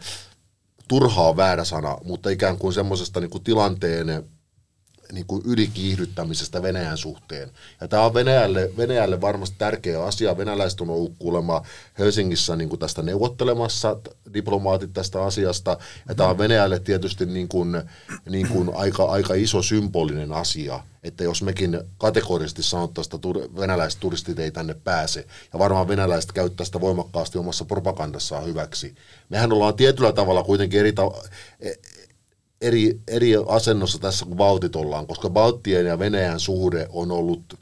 [0.88, 4.24] turhaa väärä sana, mutta ikään kuin semmoisesta niinku tilanteen
[5.12, 7.50] niin kuin ylikiihdyttämisestä Venäjän suhteen.
[7.80, 10.36] Ja tämä on Venäjälle, Venäjälle varmasti tärkeä asia.
[10.36, 11.62] Venäläiset on ollut kuulemma
[11.98, 13.96] Helsingissä niin kuin tästä neuvottelemassa,
[14.34, 15.78] diplomaatit tästä asiasta.
[16.08, 17.82] Ja tämä on Venäjälle tietysti niin kuin,
[18.28, 24.38] niin kuin aika, aika iso symbolinen asia, että jos mekin kategorisesti sanottaisiin, että venäläiset turistit
[24.38, 28.94] ei tänne pääse, ja varmaan venäläiset käyttää sitä voimakkaasti omassa propagandassaan hyväksi.
[29.28, 31.22] Mehän ollaan tietyllä tavalla kuitenkin eri ta-
[32.60, 37.58] eri, eri asennossa tässä kuin Baltit ollaan, koska Baltien ja Venäjän suhde on ollut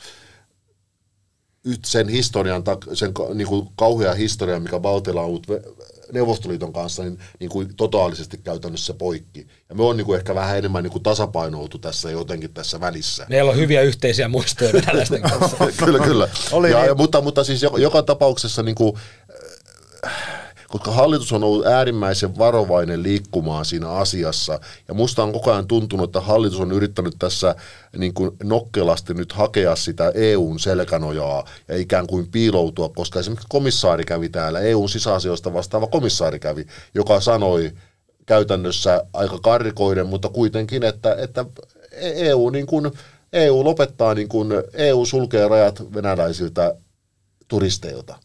[1.84, 5.46] sen historian, sen niin kuin kauhea historia, mikä Baltilla on ollut
[6.12, 9.46] Neuvostoliiton kanssa, niin, niin kuin totaalisesti käytännössä poikki.
[9.68, 13.26] Ja me on niin kuin ehkä vähän enemmän niin kuin tasapainoitu tässä jotenkin tässä välissä.
[13.28, 15.56] Meillä on hyviä yhteisiä muistoja venäläisten kanssa.
[15.76, 16.28] kyllä, kyllä.
[16.52, 16.96] Oli ja, niin.
[16.96, 18.92] mutta, mutta siis joka, joka tapauksessa niin kuin,
[20.78, 24.60] koska hallitus on ollut äärimmäisen varovainen liikkumaan siinä asiassa.
[24.88, 27.54] Ja musta on koko ajan tuntunut, että hallitus on yrittänyt tässä
[27.98, 34.04] niin kuin nokkelasti nyt hakea sitä EUn selkänojaa ja ikään kuin piiloutua, koska esimerkiksi komissaari
[34.04, 37.72] kävi täällä, EUn sisäasioista vastaava komissaari kävi, joka sanoi
[38.26, 41.44] käytännössä aika karrikoiden, mutta kuitenkin, että, että
[42.00, 42.90] EU, niin kuin,
[43.32, 46.76] EU lopettaa, niin kuin, EU sulkee rajat venäläisiltä
[47.48, 48.18] turisteilta.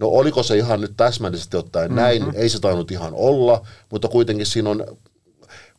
[0.00, 2.40] No oliko se ihan nyt täsmällisesti ottaen näin, mm-hmm.
[2.40, 4.86] ei se tainnut ihan olla, mutta kuitenkin siinä on,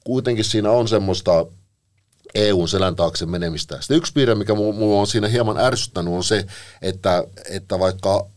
[0.03, 1.45] kuitenkin siinä on semmoista
[2.36, 3.78] EUn selän taakse menemistä.
[3.80, 6.45] Sitten yksi piirre, mikä mulla on siinä hieman ärsyttänyt, on se,
[6.82, 8.28] että, että vaikka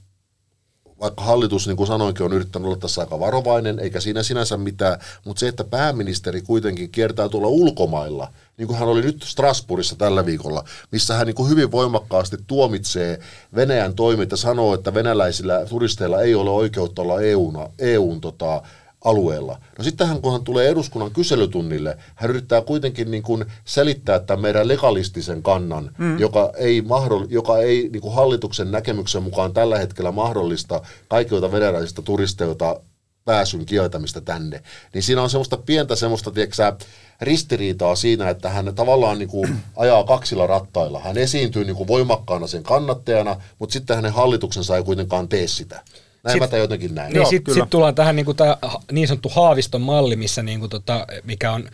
[1.04, 4.98] vaikka hallitus, niin kuin sanoinkin, on yrittänyt olla tässä aika varovainen, eikä siinä sinänsä mitään,
[5.24, 10.26] mutta se, että pääministeri kuitenkin kiertää tuolla ulkomailla, niin kuin hän oli nyt Strasbourgissa tällä
[10.26, 13.18] viikolla, missä hän niin kuin hyvin voimakkaasti tuomitsee
[13.54, 13.94] Venäjän
[14.30, 18.62] ja sanoo, että venäläisillä turisteilla ei ole oikeutta olla EUn, EUn tota,
[19.04, 19.60] alueella.
[19.78, 24.68] No sittenhän kun hän tulee eduskunnan kyselytunnille, hän yrittää kuitenkin niin kuin selittää tämän meidän
[24.68, 26.18] legalistisen kannan, mm.
[26.18, 32.02] joka ei, mahdoll, joka ei niin kuin hallituksen näkemyksen mukaan tällä hetkellä mahdollista kaikilta venäläisistä
[32.02, 32.80] turisteilta
[33.24, 34.62] pääsyn kieltämistä tänne.
[34.94, 36.86] Niin siinä on semmoista pientä semmoista, tiedätkö,
[37.20, 41.00] ristiriitaa siinä, että hän tavallaan niin kuin ajaa kaksilla rattailla.
[41.00, 45.82] Hän esiintyy niin kuin voimakkaana sen kannattajana, mutta sitten hänen hallituksensa ei kuitenkaan tee sitä.
[46.24, 47.12] Näin sit, mä jotenkin näin.
[47.12, 48.56] Niin sitten sit tullaan tähän niin, kuin tämä
[48.92, 51.68] niin sanottu Haaviston malli, missä niin kuin tota, mikä on,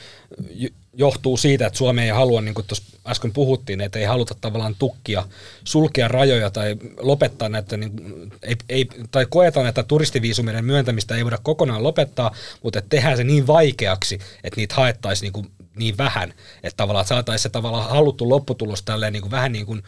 [0.95, 4.77] johtuu siitä, että Suomi ei halua, niin kuin tuossa äsken puhuttiin, että ei haluta tavallaan
[4.79, 5.25] tukkia,
[5.65, 7.93] sulkea rajoja tai lopettaa näitä, niin,
[8.43, 13.25] ei, ei, tai koetaan, että turistiviisumien myöntämistä ei voida kokonaan lopettaa, mutta että tehdään se
[13.25, 18.29] niin vaikeaksi, että niitä haettaisiin niin, kuin niin vähän, että tavallaan saataisiin se tavallaan haluttu
[18.29, 19.83] lopputulos tälleen niin kuin vähän niin kuin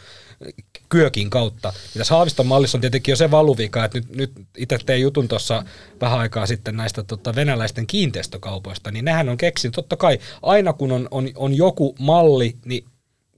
[0.89, 1.69] kyökin kautta.
[1.69, 5.29] Ja tässä Haaviston mallissa on tietenkin jo se valuvika, että nyt, nyt itse tein jutun
[5.29, 5.65] tuossa
[6.01, 10.93] vähän aikaa sitten näistä tota, venäläisten kiinteistökaupoista, niin nehän on keksinyt, totta kai aina kun
[10.93, 12.85] on, on, on joku malli, niin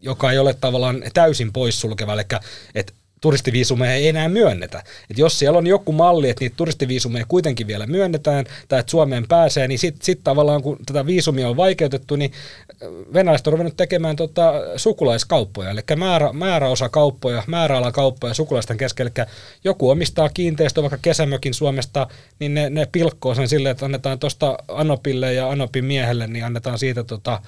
[0.02, 2.22] joka ei ole tavallaan täysin poissulkeva, eli
[2.74, 2.92] että
[3.24, 4.82] turistiviisumeja ei enää myönnetä.
[5.10, 9.28] Et jos siellä on joku malli, että niitä turistiviisumeja kuitenkin vielä myönnetään, tai että Suomeen
[9.28, 12.32] pääsee, niin sitten sit tavallaan kun tätä viisumia on vaikeutettu, niin
[12.68, 19.26] äh, venäläiset on ruvennut tekemään tota sukulaiskauppoja, eli määrä, määräosa kauppoja, määräalakauppoja sukulaisten keskellä, eli
[19.64, 22.06] joku omistaa kiinteistö vaikka kesämökin Suomesta,
[22.38, 26.78] niin ne, ne pilkkoo sen silleen, että annetaan tuosta Anopille ja Anopin miehelle, niin annetaan
[26.78, 27.42] siitä tota,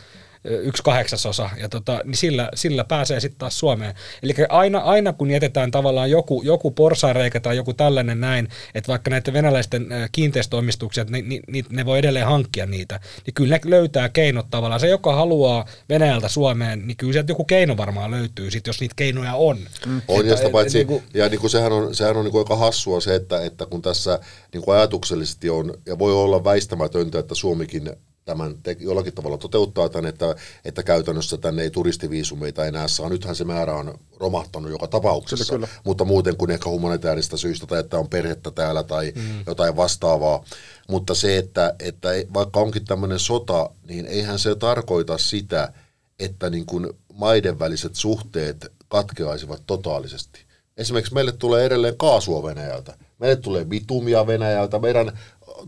[0.47, 3.95] yksi kahdeksasosa, ja tota, niin sillä, sillä pääsee sitten taas Suomeen.
[4.23, 9.11] Eli aina, aina kun jätetään tavallaan joku, joku porsareikä tai joku tällainen näin, että vaikka
[9.11, 14.09] näiden venäläisten kiinteistöomistuksia, niin, niin, niin ne voi edelleen hankkia niitä, niin kyllä ne löytää
[14.09, 14.81] keinot tavallaan.
[14.81, 18.95] Se, joka haluaa Venäjältä Suomeen, niin kyllä sieltä joku keino varmaan löytyy, sit, jos niitä
[18.97, 19.59] keinoja on.
[19.87, 20.03] Mm.
[20.09, 22.41] On, ja sitä paitsi, niin kuin, ja niin kuin sehän on, sehän on niin kuin
[22.41, 24.21] aika hassua se, että, että kun tässä
[24.53, 27.91] niin kuin ajatuksellisesti on, ja voi olla väistämätöntä, että Suomikin
[28.27, 33.09] tämän te- jollakin tavalla toteuttaa tämän, että, että käytännössä tänne ei turistiviisumeita enää saa.
[33.09, 35.83] Nythän se määrä on romahtanut joka tapauksessa, kyllä, kyllä.
[35.85, 39.23] mutta muuten kuin ehkä humanitaarista syistä tai että on perhettä täällä tai mm.
[39.47, 40.45] jotain vastaavaa.
[40.89, 45.73] Mutta se, että, että vaikka onkin tämmöinen sota, niin eihän se tarkoita sitä,
[46.19, 50.41] että niin kuin maiden väliset suhteet katkeaisivat totaalisesti.
[50.77, 52.95] Esimerkiksi meille tulee edelleen kaasua Venäjältä.
[53.19, 54.79] Meille tulee bitumia Venäjältä.
[54.79, 55.19] Meidän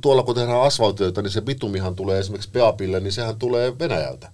[0.01, 4.33] tuolla kun tehdään asfaltioita, niin se bitumihan tulee esimerkiksi Peapille, niin sehän tulee Venäjältä.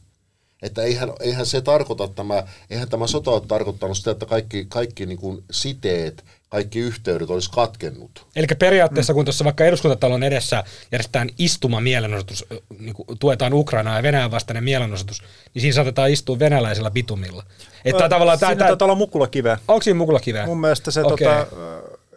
[0.62, 5.06] Että eihän, eihän se tarkoita tämä, eihän tämä sota ole tarkoittanut sitä, että kaikki, kaikki
[5.06, 8.26] niin kuin siteet, kaikki yhteydet olisi katkennut.
[8.36, 12.44] Eli periaatteessa, kun tuossa vaikka eduskuntatalon edessä järjestetään istuma mielenosoitus,
[12.78, 15.22] niin kuin tuetaan Ukrainaa ja Venäjän vastainen mielenosoitus,
[15.54, 17.42] niin siinä saatetaan istua venäläisellä bitumilla.
[17.84, 19.58] Että tavallaan Siinä tämä, taitaa olla mukulakiveä.
[19.68, 20.46] onko siinä mukulakiveä?
[20.46, 21.26] Mun mielestä se Okei.
[21.26, 21.46] tota,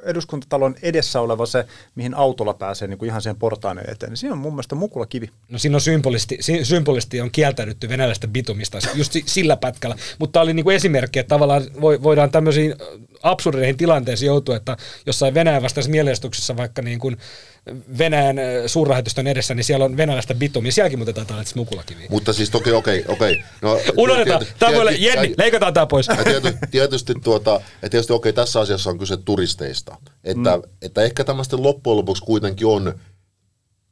[0.08, 4.34] eduskuntatalon edessä oleva se, mihin autolla pääsee niin kuin ihan siihen portaan eteen, niin siinä
[4.34, 5.30] on mun mielestä mukulakivi.
[5.50, 9.96] No siinä on symbolisti, symbolisti on kieltäydytty venäläistä bitumista just si- sillä pätkällä.
[10.20, 12.76] Mutta tämä oli niinku esimerkki, että tavallaan voi, voidaan tämmöisiin
[13.24, 17.18] absurdeihin tilanteisiin joutua, että jossain Venäjän vastaisessa mielenostuksessa vaikka niin kuin
[17.98, 20.72] Venäjän ö, suurlähetystön edessä, niin siellä on venäläistä bitumia.
[20.72, 22.08] Sielläkin muuten taitaa olla mukulakiviä.
[22.10, 23.44] Mutta siis toki, okei, okei.
[23.62, 24.42] No, Unohdetaan.
[24.42, 26.08] tiety- Tämä voi olla, tiety- Jenni, leikataan tämä pois.
[26.08, 29.98] Ja tietysti, tietysti, tuota, ja tietysti okei, tässä asiassa on kyse turisteista.
[30.24, 30.64] Että, mm.
[30.82, 33.00] että ehkä tämä sitten loppujen lopuksi kuitenkin on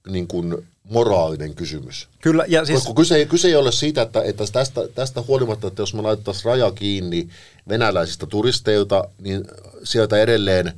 [0.10, 2.08] niin kuin moraalinen kysymys.
[2.22, 5.68] Kyllä, ja siis Koska kyse, ei- kyse ei ole siitä, että, että tästä, tästä huolimatta,
[5.68, 7.30] että jos me laitettaisiin raja kiinni
[7.70, 9.45] venäläisistä turisteilta, niin
[9.84, 10.74] sieltä edelleen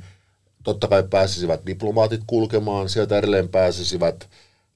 [0.64, 4.28] totta kai pääsisivät diplomaatit kulkemaan, sieltä edelleen pääsisivät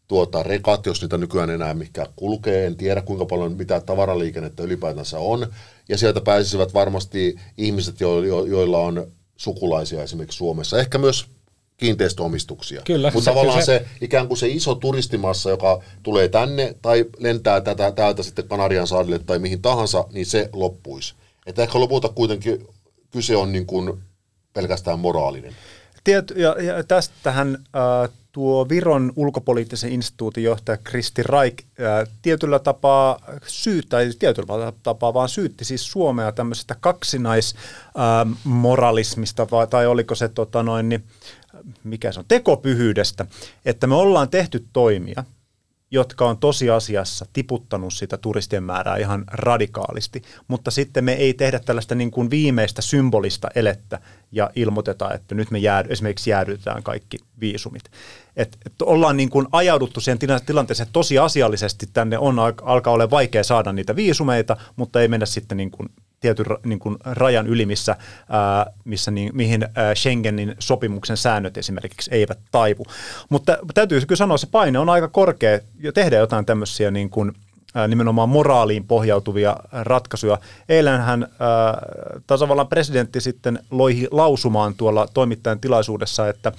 [0.09, 5.19] tuota, rekat, jos niitä nykyään enää mikä kulkee, en tiedä kuinka paljon mitä tavaraliikennettä ylipäätänsä
[5.19, 5.47] on,
[5.89, 11.27] ja sieltä pääsisivät varmasti ihmiset, jo, jo, joilla on sukulaisia esimerkiksi Suomessa, ehkä myös
[11.77, 12.83] kiinteistöomistuksia.
[12.85, 17.61] Kyllä, Mutta tavallaan se- se, ikään kuin se iso turistimassa, joka tulee tänne tai lentää
[17.61, 21.15] tätä, täältä sitten Kanarian saarille tai mihin tahansa, niin se loppuisi.
[21.47, 22.67] Että ehkä lopulta kuitenkin
[23.11, 24.03] kyse on niin kuin
[24.53, 25.55] pelkästään moraalinen.
[26.05, 31.67] Tiet, ja, ja tästähän äh, tuo Viron ulkopoliittisen instituutin johtaja Kristi Raik äh,
[32.23, 40.15] tietyllä tapaa syyttä, ei tietyllä tapaa vaan syytti siis Suomea tämmöisestä kaksinaismoralismista, vai, tai oliko
[40.15, 41.05] se tota noin, niin,
[41.85, 43.27] mikä se on, tekopyhyydestä,
[43.65, 45.25] että me ollaan tehty toimia,
[45.93, 51.95] jotka on tosiasiassa tiputtanut sitä turistien määrää ihan radikaalisti, mutta sitten me ei tehdä tällaista
[51.95, 54.01] niin kuin viimeistä symbolista elettä
[54.33, 57.83] ja ilmoiteta, että nyt me jäädy, esimerkiksi jäädytetään kaikki viisumit.
[58.37, 62.93] Et, et ollaan niin kuin ajauduttu siihen tila- tilanteeseen, että tosiasiallisesti tänne on, al- alkaa
[62.93, 65.89] olla vaikea saada niitä viisumeita, mutta ei mennä sitten niin kuin
[66.23, 67.97] tietyn niin kuin rajan yli, missä,
[68.29, 72.85] ää, missä niin, mihin ää, Schengenin sopimuksen säännöt esimerkiksi eivät taivu.
[73.29, 77.33] Mutta täytyy kyllä sanoa, se paine on aika korkea ja tehdä jotain tämmöisiä niin kuin,
[77.75, 80.39] ää, nimenomaan moraaliin pohjautuvia ratkaisuja.
[80.69, 81.29] Eilenhän
[82.27, 86.53] tasavallan presidentti sitten loihi lausumaan tuolla toimittajan tilaisuudessa, että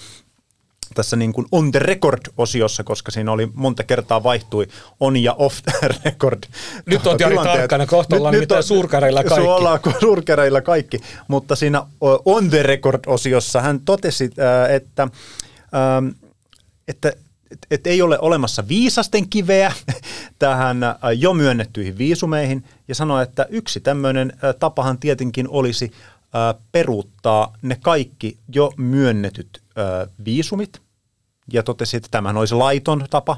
[0.93, 4.67] tässä niin kuin on the record-osiossa, koska siinä oli monta kertaa vaihtui
[4.99, 6.43] on ja off the record.
[6.85, 9.47] Nyt on Jari tarkkana, kohta ollaan nimittäin suurkäreillä kaikki.
[9.47, 11.85] Ollaan suurkäreillä kaikki, mutta siinä
[12.25, 14.29] on the record-osiossa hän totesi,
[14.69, 16.07] että, ähm,
[16.87, 17.13] että
[17.71, 19.73] et, ei ole olemassa viisasten kiveä
[20.39, 25.91] tähän äh, jo myönnettyihin viisumeihin ja sanoi, että yksi tämmöinen tapahan tietenkin olisi
[26.71, 29.61] peruuttaa ne kaikki jo myönnetyt
[30.25, 30.82] viisumit
[31.53, 33.37] ja totesi, että tämähän olisi laiton tapa,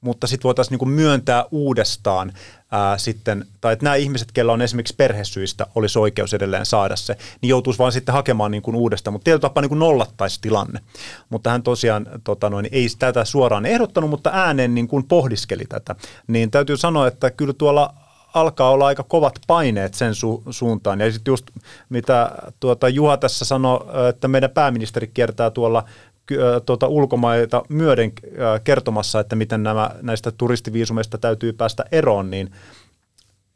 [0.00, 2.32] mutta sitten voitaisiin niinku myöntää uudestaan
[2.70, 7.16] ää, sitten, tai että nämä ihmiset, kellä on esimerkiksi perhesyistä, olisi oikeus edelleen saada se,
[7.42, 10.80] niin joutuisi vaan sitten hakemaan niinku uudestaan, mutta tietyllä tapaa niinku nollattaisi tilanne.
[11.28, 15.94] Mutta hän tosiaan tota noin, ei tätä suoraan ehdottanut, mutta ääneen niin kuin pohdiskeli tätä.
[16.26, 17.94] Niin täytyy sanoa, että kyllä tuolla
[18.34, 21.00] alkaa olla aika kovat paineet sen su- suuntaan.
[21.00, 21.46] Ja sitten just
[21.88, 25.84] mitä tuota Juha tässä sanoi, että meidän pääministeri kiertää tuolla
[26.66, 28.12] tuota, ulkomaita myöden
[28.64, 32.50] kertomassa, että miten nämä, näistä turistiviisumeista täytyy päästä eroon, niin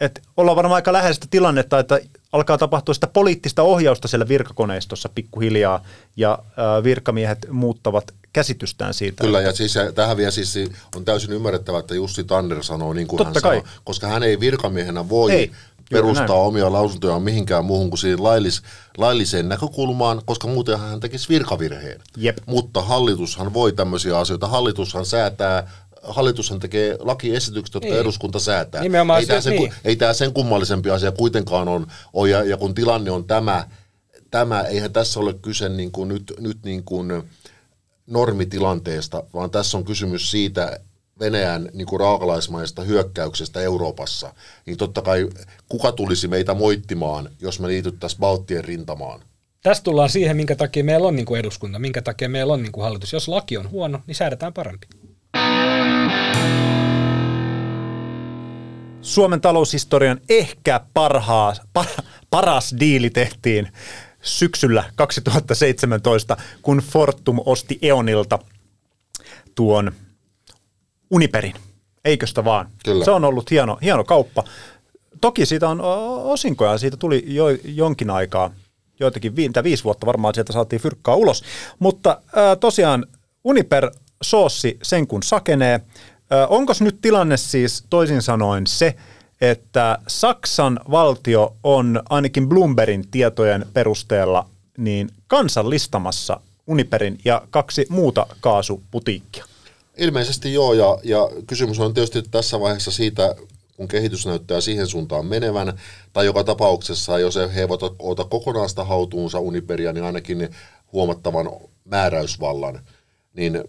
[0.00, 2.00] et ollaan varmaan aika lähellä sitä tilannetta, että
[2.32, 5.84] alkaa tapahtua sitä poliittista ohjausta siellä virkakoneistossa pikkuhiljaa,
[6.16, 6.38] ja
[6.84, 9.24] virkamiehet muuttavat käsitystään siitä.
[9.24, 10.54] Kyllä, ja siis ja tähän vielä siis
[10.96, 13.56] on täysin ymmärrettävää, että Jussi Tanner sanoo niin kuin Totta hän kai.
[13.56, 15.50] sanoo, koska hän ei virkamiehenä voi Ei,
[15.90, 16.40] perustaa näin.
[16.40, 18.62] omia lausuntojaan mihinkään muuhun kuin siihen laillis,
[18.98, 22.00] lailliseen näkökulmaan, koska muuten hän tekisi virkavirheen.
[22.16, 22.38] Jep.
[22.46, 25.70] Mutta hallitushan voi tämmöisiä asioita, hallitushan säätää
[26.02, 28.00] Hallitushan tekee lakiesitykset, jotka Niin.
[28.00, 28.82] eduskunta säätää.
[28.82, 29.72] Nimenomaan ei tämä se- sen, niin.
[29.84, 33.68] ei tämä sen kummallisempi asia kuitenkaan on, on ja, ja kun tilanne on tämä,
[34.30, 37.22] tämä eihän tässä ole kyse niin kuin nyt, nyt niin kuin
[38.06, 40.80] normitilanteesta, vaan tässä on kysymys siitä
[41.20, 44.34] Venäjän niin kuin raakalaismaista hyökkäyksestä Euroopassa.
[44.66, 45.28] Niin totta kai
[45.68, 49.20] kuka tulisi meitä moittimaan, jos me liityttäisiin Baltien rintamaan?
[49.62, 52.72] Tästä tullaan siihen, minkä takia meillä on niin kuin eduskunta, minkä takia meillä on niin
[52.72, 53.12] kuin hallitus.
[53.12, 54.86] Jos laki on huono, niin säädetään parempi.
[59.00, 61.86] Suomen taloushistorian ehkä parhaa, par,
[62.30, 63.68] paras diili tehtiin
[64.22, 68.38] syksyllä 2017, kun Fortum osti Eonilta
[69.54, 69.92] tuon
[71.10, 71.54] Uniperin.
[72.04, 72.70] Eiköstä vaan.
[72.84, 73.04] Kyllä.
[73.04, 74.44] Se on ollut hieno, hieno kauppa.
[75.20, 75.80] Toki siitä on
[76.24, 78.50] osinkoja, siitä tuli jo, jonkin aikaa,
[79.00, 81.42] joitakin vi, viisi vuotta varmaan sieltä saatiin fyrkkaa ulos.
[81.78, 83.06] Mutta ää, tosiaan
[83.44, 83.90] Uniper
[84.22, 85.80] soossi sen kun sakenee.
[86.48, 88.94] Onko nyt tilanne siis toisin sanoen se,
[89.40, 94.46] että Saksan valtio on ainakin Bloombergin tietojen perusteella
[94.78, 99.44] niin kansallistamassa Uniperin ja kaksi muuta kaasuputiikkia?
[100.00, 103.34] Ilmeisesti joo, ja, ja kysymys on tietysti tässä vaiheessa siitä,
[103.76, 105.78] kun kehitys näyttää siihen suuntaan menevän,
[106.12, 110.48] tai joka tapauksessa, jos he eivät ota kokonaan sitä hautuunsa Uniperia, niin ainakin
[110.92, 111.50] huomattavan
[111.84, 112.80] määräysvallan,
[113.34, 113.64] niin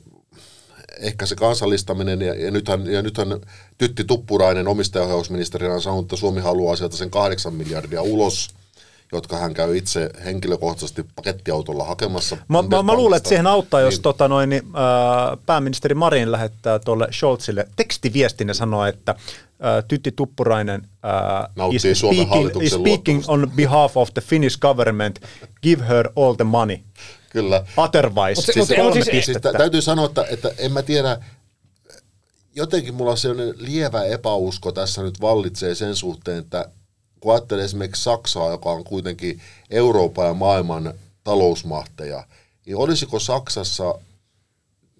[0.99, 3.41] ehkä se kansallistaminen, ja, ja, nythän, ja nythän
[3.77, 8.49] Tytti Tuppurainen omistajaohjausministerinä on sanonut, että Suomi haluaa sieltä sen kahdeksan miljardia ulos,
[9.12, 12.38] jotka hän käy itse henkilökohtaisesti pakettiautolla hakemassa.
[12.47, 16.32] Mä, mä, mä luulen, että siihen auttaa, jos niin, tota noin, niin, äh, pääministeri Marin
[16.32, 23.24] lähettää tuolle Scholzille tekstiviestin ja sanoo, että äh, Tytti Tuppurainen äh, is speaking, is speaking
[23.28, 25.20] on behalf of the Finnish government.
[25.64, 26.78] Give her all the money.
[27.30, 27.66] Kyllä.
[27.78, 31.18] Otherwise, se- siis kolme mut siis- Siis täytyy sanoa, että, että en mä tiedä,
[32.55, 36.66] jotenkin mulla on sellainen lievä epäusko tässä nyt vallitsee sen suhteen, että
[37.22, 40.93] kun ajattelee esimerkiksi Saksaa, joka on kuitenkin Euroopan ja maailman
[41.24, 42.24] talousmahteja,
[42.65, 43.95] niin olisiko Saksassa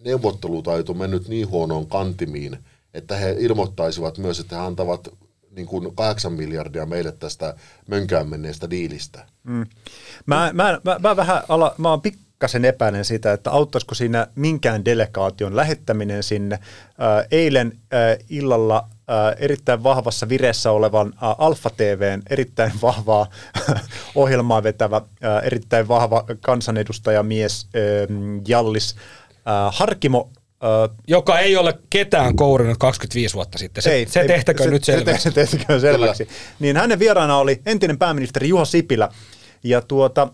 [0.06, 2.58] neuvottelutaito mennyt niin huonoon kantimiin,
[2.94, 5.08] että he ilmoittaisivat myös, että he antavat
[5.52, 7.56] niin kuin 8 miljardia meille tästä
[7.88, 9.26] mönkään menneestä diilistä.
[10.26, 14.86] Mä, mä, mä, mä, vähän ala, mä oon pikkasen epäinen sitä, että auttaisiko siinä minkään
[14.86, 16.60] delegaation lähettäminen sinne.
[17.32, 17.80] Eilen
[18.30, 18.88] illalla
[19.38, 23.28] erittäin vahvassa vireessä olevan ää, Alfa TVn erittäin vahvaa
[24.16, 27.82] ohjelmaa vetävä, ää, erittäin vahva kansanedustajamies ää,
[28.48, 28.96] Jallis
[29.72, 30.32] Harkimo
[31.08, 33.84] Joka ei ole ketään kourinut 25 vuotta sitten.
[33.84, 35.24] Se, ei, se ei, tehtäköön se, nyt selväksi.
[35.24, 36.28] Se, te- se tehtäköön selväksi.
[36.60, 39.10] Niin hänen vieraana oli entinen pääministeri Juha Sipilä.
[39.64, 40.28] Ja tuota,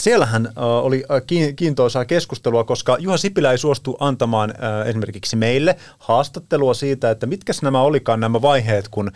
[0.00, 4.54] siellähän äh, oli kiin- kiintoisaa keskustelua, koska Juha Sipilä ei suostu antamaan
[4.86, 9.12] esimerkiksi meille haastattelua siitä, että mitkä nämä olikaan nämä vaiheet, kun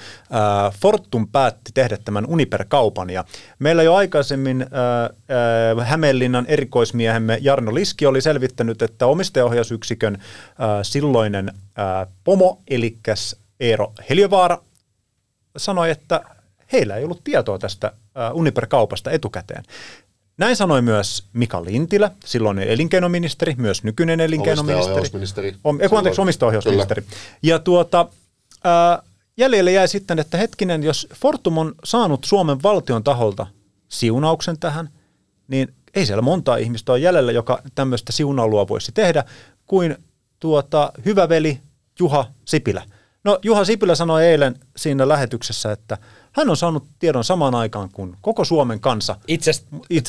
[0.81, 3.11] Fortum päätti tehdä tämän Uniper-kaupan.
[3.11, 3.25] Ja
[3.59, 4.67] meillä jo aikaisemmin
[5.85, 10.21] Hämeenlinnan erikoismiehemme Jarno Liski oli selvittänyt, että omistajaohjausyksikön äh,
[10.83, 11.53] silloinen
[12.25, 12.99] pomo, eli
[13.61, 14.59] Eero Heljövaara,
[15.57, 16.21] sanoi, että
[16.73, 17.93] heillä ei ollut tietoa tästä
[18.33, 19.65] Uniper-kaupasta etukäteen.
[20.39, 24.75] Näin sanoi myös Mika Lintilä, silloinen elinkeinoministeri, myös nykyinen elinkeinoministeri.
[24.75, 25.57] Omistajaohjausministeri.
[25.65, 26.25] Om, eiku, anteeksi, Silloin.
[26.25, 27.05] omistajaohjausministeri.
[27.43, 28.09] Ja tuota,
[28.65, 29.03] ää,
[29.37, 33.47] jäljelle jäi sitten, että hetkinen, jos Fortum on saanut Suomen valtion taholta
[33.89, 34.89] siunauksen tähän,
[35.49, 39.25] niin ei siellä monta ihmistä ole jäljellä, joka tämmöistä siunailua voisi tehdä,
[39.67, 39.97] kuin
[40.41, 41.61] tuota, hyvä veli
[41.99, 42.83] Juha Sipilä.
[43.25, 45.99] No Juha Sipilä sanoi eilen siinä lähetyksessä, että
[46.33, 49.17] hän on saanut tiedon samaan aikaan kuin koko Suomen kansa.
[49.29, 49.51] Itse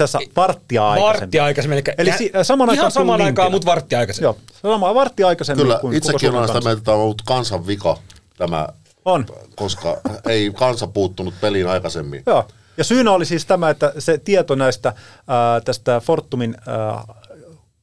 [0.03, 1.21] asiassa varttia aikaisemmin.
[1.21, 1.77] vartti aikaisemmin.
[1.77, 4.25] Eli, Eli si- saman aikaan ihan samaan kuin aikaan, mutta vartti aikaisemmin.
[4.25, 7.21] Joo, sama vartti aikaisemmin Kyllä, kuin koko itsekin Suomen olen sitä mieltä, että on ollut
[7.25, 7.97] kansan vika
[8.37, 8.67] tämä,
[9.05, 9.25] On.
[9.55, 9.97] koska
[10.29, 12.23] ei kansa puuttunut peliin aikaisemmin.
[12.25, 12.47] Joo.
[12.77, 14.93] Ja syynä oli siis tämä, että se tieto näistä
[15.27, 17.03] ää, tästä Fortumin ää,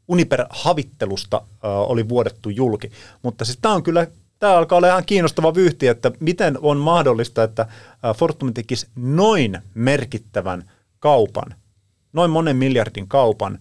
[0.08, 2.90] Uniper-havittelusta ää, oli vuodettu julki.
[3.22, 4.06] Mutta siis tämä on kyllä,
[4.42, 7.66] tämä alkaa olla ihan kiinnostava vyyhti, että miten on mahdollista, että
[8.16, 11.54] Fortum tekisi noin merkittävän kaupan,
[12.12, 13.58] noin monen miljardin kaupan,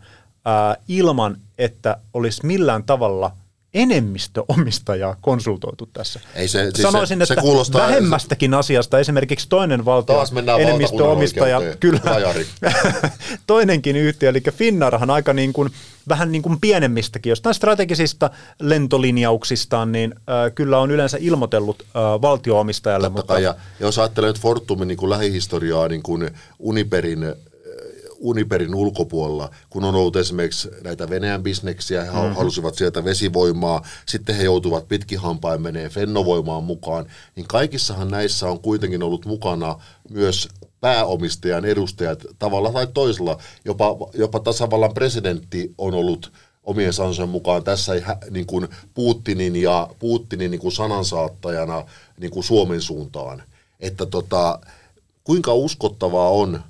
[0.88, 3.32] ilman, että olisi millään tavalla
[3.74, 6.20] enemmistöomistajaa konsultoitu tässä.
[6.36, 11.62] Ei se- siis Sanoisin, se- se että kuulostaa- vähemmästäkin asiasta, esimerkiksi toinen valtio, Taas enemmistöomistaja,
[11.80, 12.00] kyllä,
[13.48, 15.70] toinenkin yhtiö, eli Finnarhan aika niin kuin,
[16.10, 18.30] vähän niin kuin pienemmistäkin, jostain strategisista
[18.62, 23.10] lentolinjauksistaan, niin äh, kyllä on yleensä ilmoitellut äh, valtio-omistajalle.
[23.10, 27.20] Totta kai, ja jos ajattelee nyt Fortumin niin kuin lähihistoriaa niin kuin Uniperin,
[28.22, 32.36] Uniperin ulkopuolella, kun on ollut esimerkiksi näitä Venäjän bisneksiä, he mm-hmm.
[32.36, 37.06] halusivat sieltä vesivoimaa, sitten he joutuvat pitkin hampain menee fennovoimaan mukaan,
[37.36, 40.50] niin kaikissahan näissä on kuitenkin ollut mukana myös
[40.82, 43.38] pääomistajan edustajat tavalla tai toisella.
[43.66, 46.32] Jopa, jopa tasavallan presidentti on ollut
[46.64, 51.86] omien sansojen mukaan tässä hä- niin kuin Putinin ja Putinin niin kuin sanansaattajana
[52.18, 53.44] niin kuin Suomen suuntaan.
[53.80, 54.60] Että tota,
[55.24, 56.64] kuinka uskottavaa on,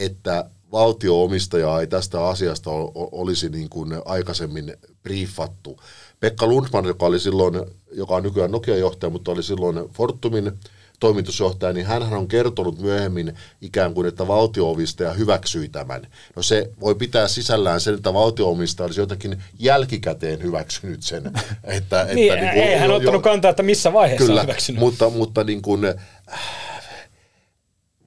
[0.00, 5.80] että valtio-omistajaa ei tästä asiasta olisi niin kuin aikaisemmin briefattu.
[6.20, 7.54] Pekka Lundman, joka oli silloin,
[7.92, 10.52] joka on nykyään Nokia-johtaja, mutta oli silloin Fortumin
[11.00, 16.06] toimitusjohtaja, niin hän on kertonut myöhemmin ikään kuin, että valtioomistaja hyväksyi tämän.
[16.36, 21.22] No se voi pitää sisällään sen, että valtioomistaja olisi jotenkin jälkikäteen hyväksynyt sen.
[21.64, 24.40] Että, niin, että, niin kuin, ei hän jo, ottanut jo, kantaa, että missä vaiheessa kyllä,
[24.40, 24.80] on hyväksynyt.
[24.80, 25.80] Mutta, mutta niin kuin,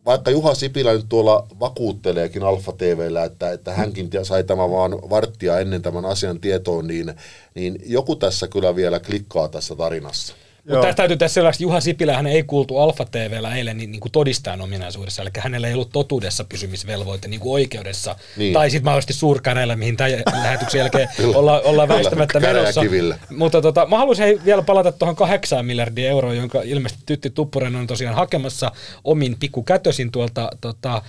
[0.05, 5.59] vaikka Juha Sipilä nyt tuolla vakuutteleekin Alfa TVllä, että, että hänkin sai tämän vaan varttia
[5.59, 7.13] ennen tämän asian tietoon, niin,
[7.55, 10.35] niin joku tässä kyllä vielä klikkaa tässä tarinassa.
[10.69, 13.99] Mutta tästä täytyy tässä selväksi, Juha Sipilä hän ei kuultu Alfa TVllä eilen niin, niin
[13.99, 18.53] kuin todistajan ominaisuudessa, eli hänellä ei ollut totuudessa pysymisvelvoite niin kuin oikeudessa, niin.
[18.53, 22.81] tai sitten mahdollisesti suurkäräillä, mihin tämän lähetyksen jälkeen olla, ollaan väistämättä menossa.
[23.29, 27.87] Mutta tota, mä haluaisin vielä palata tuohon kahdeksaan miljardia euroa, jonka ilmeisesti Tytti Tuppuren on
[27.87, 28.71] tosiaan hakemassa
[29.03, 31.01] omin pikkukätösin tuolta tota,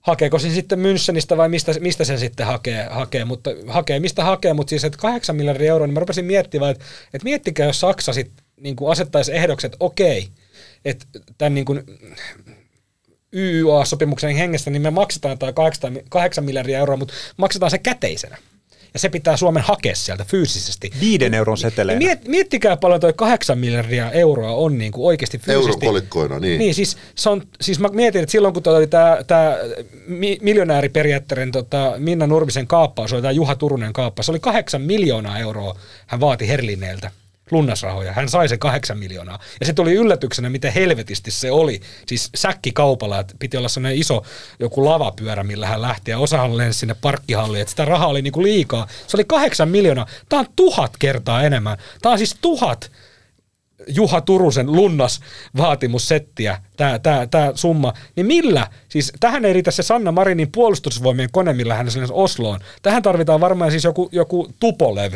[0.00, 4.54] hakeeko sen sitten Münchenistä vai mistä, mistä sen sitten hakee, hakee, mutta hakee mistä hakee,
[4.54, 8.12] mutta siis että 8 miljardia euroa, niin mä rupesin miettimään, että, että miettikää, jos Saksa
[8.12, 10.28] sitten niin kuin asettaisi ehdoksi, että okei,
[10.84, 11.06] että
[11.38, 11.82] tämän niin kuin
[13.34, 18.38] YYA-sopimuksen hengestä, niin me maksetaan tämä 8, 8 miljardia euroa, mutta maksetaan se käteisenä.
[18.94, 20.90] Ja se pitää Suomen hakea sieltä fyysisesti.
[21.00, 21.98] Viiden euron seteleenä.
[21.98, 25.86] Miet, miettikää paljon toi 8 miljardia euroa on niin kuin oikeasti fyysisesti.
[25.86, 26.58] Eurokolikkoina, niin.
[26.58, 29.56] Niin, siis, se on, siis mä mietin, että silloin kun oli tämä, tämä
[30.40, 35.78] miljonääriperiaatteiden tota, Minna Nurmisen kaappaus, oli tämä Juha Turunen kaappaus, se oli 8 miljoonaa euroa
[36.06, 37.10] hän vaati Herlineeltä
[37.50, 38.12] lunnasrahoja.
[38.12, 39.38] Hän sai sen kahdeksan miljoonaa.
[39.60, 41.80] Ja se tuli yllätyksenä, miten helvetisti se oli.
[42.06, 44.22] Siis säkkikaupalla, että piti olla sellainen iso
[44.60, 46.10] joku lavapyörä, millä hän lähti.
[46.10, 48.86] Ja osahan lensi sinne parkkihalliin, että sitä rahaa oli niinku liikaa.
[49.06, 50.06] Se oli kahdeksan miljoonaa.
[50.28, 51.78] Tämä on tuhat kertaa enemmän.
[52.02, 52.90] Tämä on siis tuhat
[53.88, 55.20] Juha Turusen lunnas
[55.56, 61.28] vaatimussettiä, tämä, tämä, tämä summa, niin millä, siis tähän ei riitä se Sanna Marinin puolustusvoimien
[61.32, 62.60] kone, millä hän Osloon.
[62.82, 65.12] Tähän tarvitaan varmaan siis joku, joku tupolev,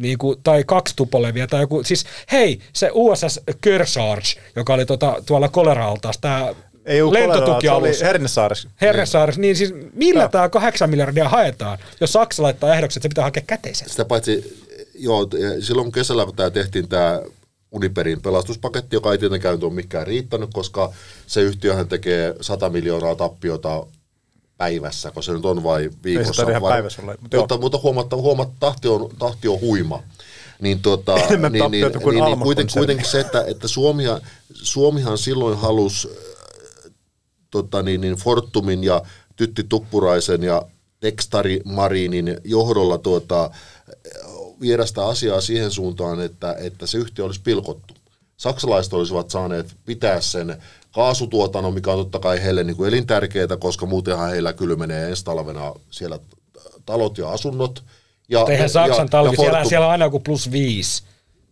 [0.00, 5.22] niin kuin, tai kaksi tupolevia tai joku, siis hei, se USS Kearsarge, joka oli tota,
[5.26, 8.02] tuolla Koleraaltaas, tämä ei ole lentotukialus.
[8.02, 8.68] Hernesaares.
[8.80, 13.24] Hernesaares, niin siis millä tämä kahdeksan miljardia haetaan, jos Saksa laittaa ehdoksi, että se pitää
[13.24, 13.88] hakea käteisen?
[13.88, 15.28] Sitä paitsi, joo,
[15.60, 17.20] silloin kesällä kun tämä tehtiin tämä
[17.72, 20.92] Uniperin pelastuspaketti, joka ei tietenkään ole mikään riittänyt, koska
[21.26, 23.86] se yhtiöhän tekee 100 miljoonaa tappiota
[24.60, 26.42] päivässä, kun se nyt on vai viikossa.
[26.42, 30.02] Ei se vai, päivässä ole, mutta, mutta, mutta huomatta, huomatta, tahti, on, tahti on huima.
[30.60, 34.20] Niin, tuota, Enemmän niin, niin, kuin niin, niin kuitenkin, kuitenkin se, että, että Suomihan,
[34.52, 36.08] Suomihan silloin halusi
[37.50, 39.02] tota, niin, niin Fortumin ja
[39.36, 40.62] Tytti Tuppuraisen ja
[41.00, 43.50] Tekstari Marinin johdolla tuota,
[44.60, 47.94] viedä sitä asiaa siihen suuntaan, että, että se yhtiö olisi pilkottu.
[48.36, 50.62] Saksalaiset olisivat saaneet pitää sen
[50.92, 55.24] kaasutuotannon, mikä on totta kai heille niin kuin elintärkeää, koska muutenhan heillä kyllä menee ensi
[55.24, 56.18] talvena siellä
[56.86, 57.84] talot ja asunnot.
[58.28, 61.02] Ja, Eihän Saksan ja, talvi, ja siellä, siellä on aina joku plus viisi.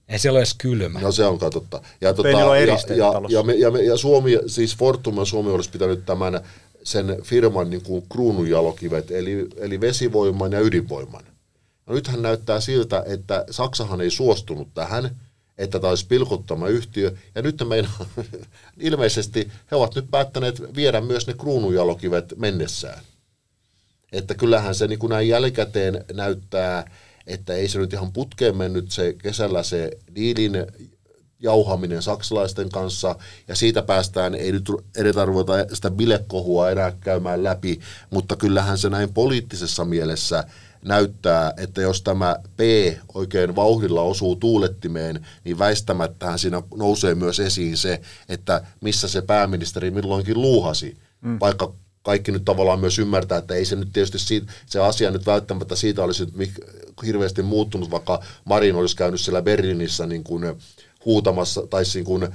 [0.09, 1.01] Ei siellä ole edes kylmä.
[1.01, 1.83] No se on totta.
[2.01, 5.51] Ja, tota, ja, ja, ja, ja, me, ja, me, ja, Suomi, siis Fortum ja Suomi
[5.51, 6.41] olisi pitänyt tämän
[6.83, 11.23] sen firman niin kuin kruununjalokivet, eli, eli vesivoiman ja ydinvoiman.
[11.87, 15.11] No nythän näyttää siltä, että Saksahan ei suostunut tähän–
[15.59, 17.15] että tämä olisi pilkuttama yhtiö.
[17.35, 17.91] Ja nyt meidän,
[18.79, 23.01] ilmeisesti he ovat nyt päättäneet viedä myös ne kruununjalokivet mennessään.
[24.13, 26.91] Että kyllähän se niin kuin näin jälkikäteen näyttää,
[27.27, 30.67] että ei se nyt ihan putkeen mennyt se kesällä se diilin
[31.41, 33.17] jauhaminen saksalaisten kanssa,
[33.49, 34.65] ja siitä päästään, ei nyt
[34.97, 35.21] edetä
[35.73, 37.81] sitä bilekohua enää käymään läpi,
[38.11, 40.45] mutta kyllähän se näin poliittisessa mielessä–
[40.85, 42.61] näyttää, että jos tämä P
[43.15, 49.91] oikein vauhdilla osuu tuulettimeen, niin väistämättähän siinä nousee myös esiin se, että missä se pääministeri
[49.91, 51.37] milloinkin luuhasi, mm.
[51.41, 51.73] vaikka
[52.03, 55.77] kaikki nyt tavallaan myös ymmärtää, että ei se nyt tietysti siitä, se asia nyt välttämättä
[55.77, 56.51] siitä olisi nyt
[57.07, 60.45] hirveästi muuttunut, vaikka Marin olisi käynyt siellä Berliinissä niin kuin
[61.05, 62.29] huutamassa tai niin kuin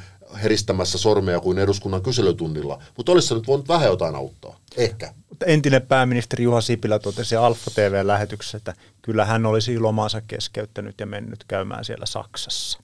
[0.44, 2.82] heristämässä sormea kuin eduskunnan kyselytunnilla.
[2.98, 4.60] Mutta olisi se nyt voinut vähän jotain auttaa.
[4.78, 5.14] Ehkä.
[5.46, 11.44] Entinen pääministeri Juha Sipilä totesi Alfa TV-lähetyksessä, että kyllä hän olisi lomansa keskeyttänyt ja mennyt
[11.48, 12.80] käymään siellä Saksassa.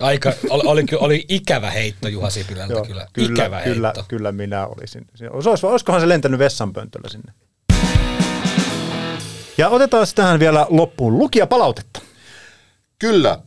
[0.00, 3.06] Aika, oli, oli, oli ikävä heitto Juha Sipilältä Joo, kyllä.
[3.12, 3.32] kyllä.
[3.32, 4.04] Ikävä kyllä, heitto.
[4.08, 5.06] Kyllä minä olisin.
[5.30, 7.32] Olis, olisikohan se lentänyt vessanpöntöllä sinne?
[9.58, 12.00] Ja otetaan tähän vielä loppuun lukijapalautetta.
[12.98, 13.38] Kyllä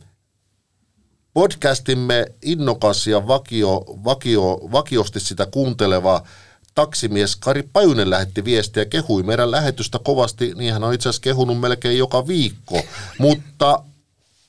[1.36, 6.22] podcastimme innokas ja vakio, vakio, vakiosti sitä kuunteleva
[6.74, 11.60] taksimies Kari Pajunen lähetti viestiä kehui meidän lähetystä kovasti, niin hän on itse asiassa kehunut
[11.60, 12.82] melkein joka viikko,
[13.18, 13.82] mutta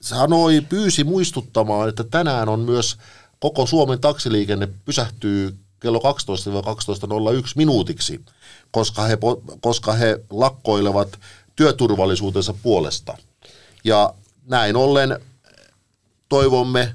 [0.02, 2.98] sanoi, pyysi muistuttamaan, että tänään on myös
[3.40, 6.04] koko Suomen taksiliikenne pysähtyy kello 12-12.01
[7.56, 8.22] minuutiksi,
[8.72, 9.18] koska he,
[9.62, 11.20] koska he lakkoilevat
[11.56, 13.18] työturvallisuutensa puolesta.
[13.84, 14.14] Ja
[14.46, 15.20] näin ollen
[16.30, 16.94] toivomme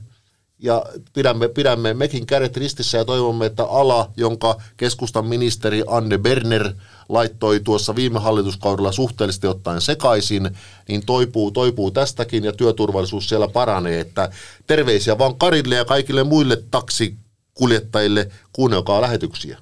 [0.58, 6.72] ja pidämme, pidämme mekin kädet ristissä ja toivomme, että ala, jonka keskustan ministeri Anne Berner
[7.08, 10.50] laittoi tuossa viime hallituskaudella suhteellisesti ottaen sekaisin,
[10.88, 14.00] niin toipuu, toipuu tästäkin ja työturvallisuus siellä paranee.
[14.00, 14.30] Että
[14.66, 19.58] terveisiä vaan Karille ja kaikille muille taksikuljettajille, kuunnelkaa lähetyksiä.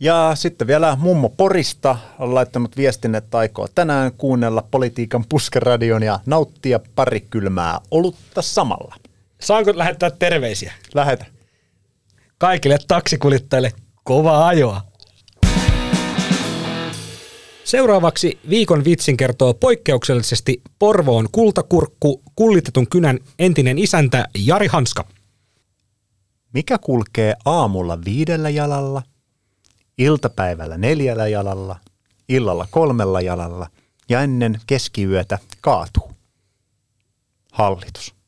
[0.00, 6.20] Ja sitten vielä mummo Porista on laittanut viestin, että aikoo tänään kuunnella politiikan puskeradion ja
[6.26, 8.94] nauttia pari kylmää olutta samalla.
[9.40, 10.72] Saanko lähettää terveisiä?
[10.94, 11.26] Lähetä.
[12.38, 13.72] Kaikille taksikuljettajille
[14.04, 14.80] kovaa ajoa.
[17.64, 25.04] Seuraavaksi viikon vitsin kertoo poikkeuksellisesti Porvoon kultakurkku kullitetun kynän entinen isäntä Jari Hanska.
[26.54, 29.02] Mikä kulkee aamulla viidellä jalalla,
[30.00, 31.76] iltapäivällä neljällä jalalla,
[32.28, 33.66] illalla kolmella jalalla
[34.08, 36.12] ja ennen keskiyötä kaatuu?
[37.52, 38.19] Hallitus.